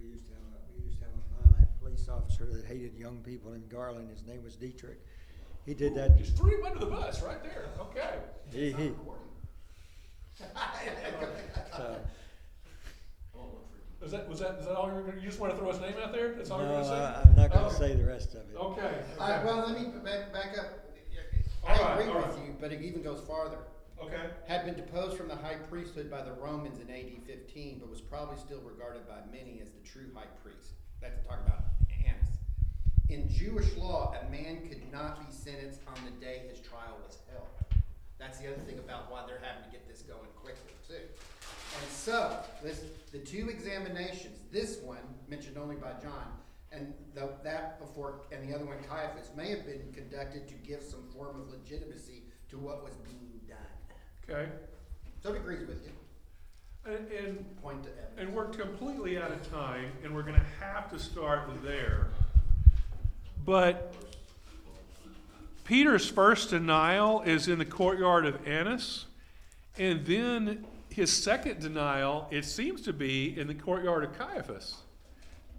We 0.00 0.08
used 0.08 0.26
to 0.28 0.34
have, 0.34 0.42
a 0.42 0.78
we 0.78 0.86
used 0.86 0.98
to 1.00 1.04
have 1.04 1.14
a 1.14 1.48
violent 1.48 1.80
police 1.80 2.08
officer 2.08 2.46
that 2.46 2.64
hated 2.64 2.96
young 2.96 3.18
people 3.18 3.52
in 3.52 3.66
Garland. 3.68 4.10
His 4.10 4.24
name 4.26 4.42
was 4.44 4.56
Dietrich. 4.56 5.00
He 5.66 5.74
did 5.74 5.94
that. 5.94 6.16
Just 6.16 6.36
threw 6.36 6.58
him 6.58 6.64
under 6.64 6.78
the 6.78 6.86
bus 6.86 7.22
right 7.22 7.42
there. 7.42 7.66
Okay. 7.80 8.14
He, 8.52 8.72
he, 8.72 8.92
so, 11.76 11.96
Was 14.00 14.12
that 14.12 14.26
was 14.26 14.38
that 14.38 14.56
is 14.58 14.64
that 14.66 14.74
all 14.74 14.86
you're 14.90 15.02
gonna? 15.02 15.18
You 15.20 15.26
just 15.28 15.38
want 15.38 15.52
to 15.52 15.58
throw 15.58 15.70
his 15.70 15.78
name 15.80 15.92
out 16.02 16.12
there? 16.12 16.32
That's 16.32 16.50
all 16.50 16.60
no, 16.60 16.64
you're 16.64 16.72
gonna 16.82 16.86
say? 16.86 16.94
I- 16.94 17.20
I'm 17.20 17.36
not 17.36 17.52
gonna 17.52 17.66
Oh. 17.66 17.78
say 17.78 17.94
the 17.94 18.06
rest 18.06 18.34
of 18.34 18.48
it. 18.50 18.56
Okay. 18.56 19.02
All 19.18 19.28
right, 19.28 19.44
well, 19.44 19.66
let 19.68 19.78
me 19.78 19.88
back, 20.02 20.32
back 20.32 20.56
up. 20.58 20.89
All 21.64 21.70
right, 21.70 21.80
I 21.80 22.00
agree 22.00 22.12
all 22.12 22.16
with 22.18 22.36
right. 22.36 22.46
you, 22.46 22.54
but 22.60 22.72
it 22.72 22.82
even 22.82 23.02
goes 23.02 23.20
farther. 23.26 23.58
Okay. 24.02 24.30
Had 24.46 24.64
been 24.64 24.74
deposed 24.74 25.16
from 25.16 25.28
the 25.28 25.36
high 25.36 25.56
priesthood 25.68 26.10
by 26.10 26.22
the 26.22 26.32
Romans 26.32 26.80
in 26.80 26.90
AD 26.90 27.22
fifteen, 27.26 27.78
but 27.78 27.90
was 27.90 28.00
probably 28.00 28.38
still 28.38 28.60
regarded 28.60 29.06
by 29.06 29.18
many 29.30 29.60
as 29.60 29.68
the 29.68 29.86
true 29.86 30.10
high 30.14 30.30
priest. 30.42 30.72
That's 31.02 31.20
talking 31.26 31.44
about 31.46 31.64
Annas. 31.90 32.32
In 33.10 33.28
Jewish 33.28 33.76
law, 33.76 34.14
a 34.20 34.30
man 34.30 34.66
could 34.68 34.90
not 34.90 35.20
be 35.20 35.32
sentenced 35.32 35.80
on 35.86 36.02
the 36.04 36.24
day 36.24 36.42
his 36.48 36.60
trial 36.60 36.96
was 37.06 37.18
held. 37.30 37.48
That's 38.18 38.38
the 38.38 38.48
other 38.48 38.62
thing 38.66 38.78
about 38.78 39.10
why 39.10 39.24
they're 39.26 39.40
having 39.42 39.64
to 39.64 39.70
get 39.70 39.88
this 39.88 40.02
going 40.02 40.28
quickly 40.40 40.72
too. 40.86 40.94
And 40.94 41.90
so, 41.90 42.36
this, 42.62 42.84
the 43.12 43.18
two 43.18 43.48
examinations, 43.48 44.38
this 44.52 44.78
one 44.82 44.98
mentioned 45.28 45.56
only 45.56 45.76
by 45.76 45.92
John, 46.02 46.28
and 46.72 46.92
the, 47.14 47.30
that 47.42 47.80
before, 47.80 48.22
and 48.32 48.48
the 48.48 48.54
other 48.54 48.64
one 48.64 48.76
Caiaphas, 48.88 49.30
may 49.36 49.50
have 49.50 49.66
been 49.66 49.92
conducted 49.92 50.48
to 50.48 50.54
give 50.54 50.82
some 50.82 51.02
form 51.14 51.40
of 51.40 51.50
legitimacy 51.50 52.22
to 52.50 52.58
what 52.58 52.84
was 52.84 52.94
being 52.96 53.40
done. 53.48 53.58
Okay. 54.28 54.50
So 55.22 55.32
it 55.32 55.36
agrees 55.36 55.66
with 55.66 55.84
you. 55.84 55.92
And, 56.86 57.06
and 57.12 57.62
Point 57.62 57.82
to 57.84 57.90
evidence. 57.90 58.18
and 58.18 58.34
we're 58.34 58.46
completely 58.46 59.18
out 59.18 59.30
of 59.30 59.50
time, 59.50 59.92
and 60.02 60.14
we're 60.14 60.22
gonna 60.22 60.46
have 60.60 60.90
to 60.90 60.98
start 60.98 61.50
there. 61.62 62.06
But 63.44 63.94
Peter's 65.64 66.08
first 66.08 66.50
denial 66.50 67.20
is 67.22 67.48
in 67.48 67.58
the 67.58 67.64
courtyard 67.64 68.24
of 68.24 68.46
Annas, 68.46 69.06
and 69.78 70.06
then 70.06 70.64
his 70.88 71.12
second 71.12 71.60
denial, 71.60 72.26
it 72.30 72.44
seems 72.44 72.80
to 72.82 72.92
be 72.92 73.38
in 73.38 73.46
the 73.46 73.54
courtyard 73.54 74.04
of 74.04 74.18
Caiaphas. 74.18 74.76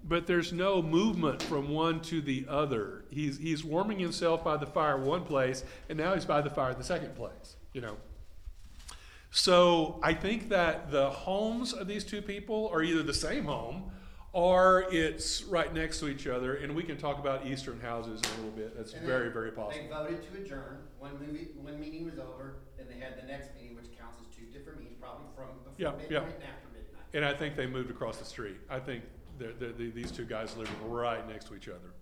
But 0.04 0.26
there's 0.26 0.52
no 0.52 0.82
movement 0.82 1.44
from 1.44 1.70
one 1.70 2.02
to 2.04 2.22
the 2.22 2.46
other. 2.50 3.06
He's, 3.12 3.38
he's 3.38 3.64
warming 3.64 4.00
himself 4.00 4.44
by 4.44 4.58
the 4.58 4.66
fire 4.66 4.98
one 4.98 5.24
place, 5.24 5.64
and 5.90 5.98
now 5.98 6.16
he's 6.16 6.26
by 6.26 6.42
the 6.42 6.50
fire 6.50 6.74
the 6.74 6.84
second 6.84 7.16
place, 7.16 7.56
you 7.74 7.82
know. 7.82 7.98
So 9.30 10.00
I 10.04 10.14
think 10.14 10.50
that 10.50 10.92
the 10.92 11.10
homes 11.10 11.72
of 11.72 11.88
these 11.88 12.04
two 12.04 12.22
people 12.22 12.70
are 12.74 12.84
either 12.84 13.04
the 13.04 13.14
same 13.14 13.46
home 13.46 13.92
or 14.34 14.86
it's 14.92 15.44
right 15.44 15.74
next 15.74 16.00
to 16.00 16.08
each 16.08 16.26
other, 16.26 16.56
and 16.56 16.74
we 16.74 16.84
can 16.84 16.98
talk 16.98 17.20
about 17.20 17.46
Eastern 17.46 17.80
houses 17.82 18.22
in 18.22 18.30
a 18.30 18.36
little 18.38 18.52
bit. 18.52 18.78
That's 18.78 18.94
And 18.94 19.06
very, 19.06 19.30
very 19.30 19.52
possible. 19.52 19.84
They 19.84 19.94
voted 19.94 20.24
to 20.24 20.42
adjourn, 20.42 20.78
one 21.00 21.20
movie, 21.20 21.50
one 21.62 21.80
meeting 21.80 22.06
was 22.06 22.18
over, 22.18 22.56
then 22.78 22.88
they 22.90 23.04
had 23.04 23.22
the 23.22 23.28
next 23.28 23.50
meeting, 23.56 23.76
which 23.76 23.88
counts 24.00 24.18
as 24.22 24.34
two 24.36 24.46
different 24.58 24.80
meetings, 24.80 24.98
probably 25.02 25.26
from 25.36 25.48
before 25.64 25.74
yeah. 25.78 25.92
midnight 25.92 26.36
and 26.36 26.44
after 26.44 26.68
midnight. 26.72 27.06
And 27.14 27.26
I 27.26 27.34
think 27.34 27.58
they 27.58 27.68
moved 27.68 27.90
across 27.90 28.18
the 28.18 28.26
street. 28.26 28.58
I 28.70 28.80
think 28.80 29.04
they're, 29.42 29.54
they're, 29.54 29.72
the- 29.74 29.90
these 29.92 30.12
two 30.12 30.26
guys 30.26 30.56
living 30.56 30.74
right 30.88 31.28
next 31.28 31.46
to 31.50 31.56
each 31.56 31.68
other. 31.68 31.94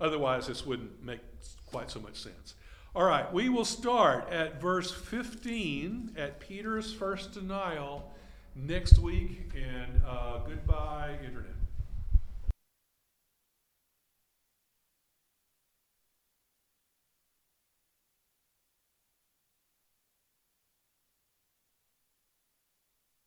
Otherwise, 0.00 0.46
this 0.46 0.64
wouldn't 0.64 1.02
make 1.04 1.20
quite 1.66 1.90
so 1.90 1.98
much 2.00 2.16
sense. 2.16 2.54
All 2.94 3.04
right, 3.04 3.30
we 3.32 3.48
will 3.48 3.64
start 3.64 4.28
at 4.30 4.60
verse 4.60 4.90
15 4.90 6.12
at 6.16 6.40
Peter's 6.40 6.92
first 6.92 7.32
denial 7.32 8.12
next 8.54 8.98
week. 8.98 9.50
And 9.54 10.00
uh, 10.06 10.38
goodbye, 10.46 11.16
Internet. 11.24 11.57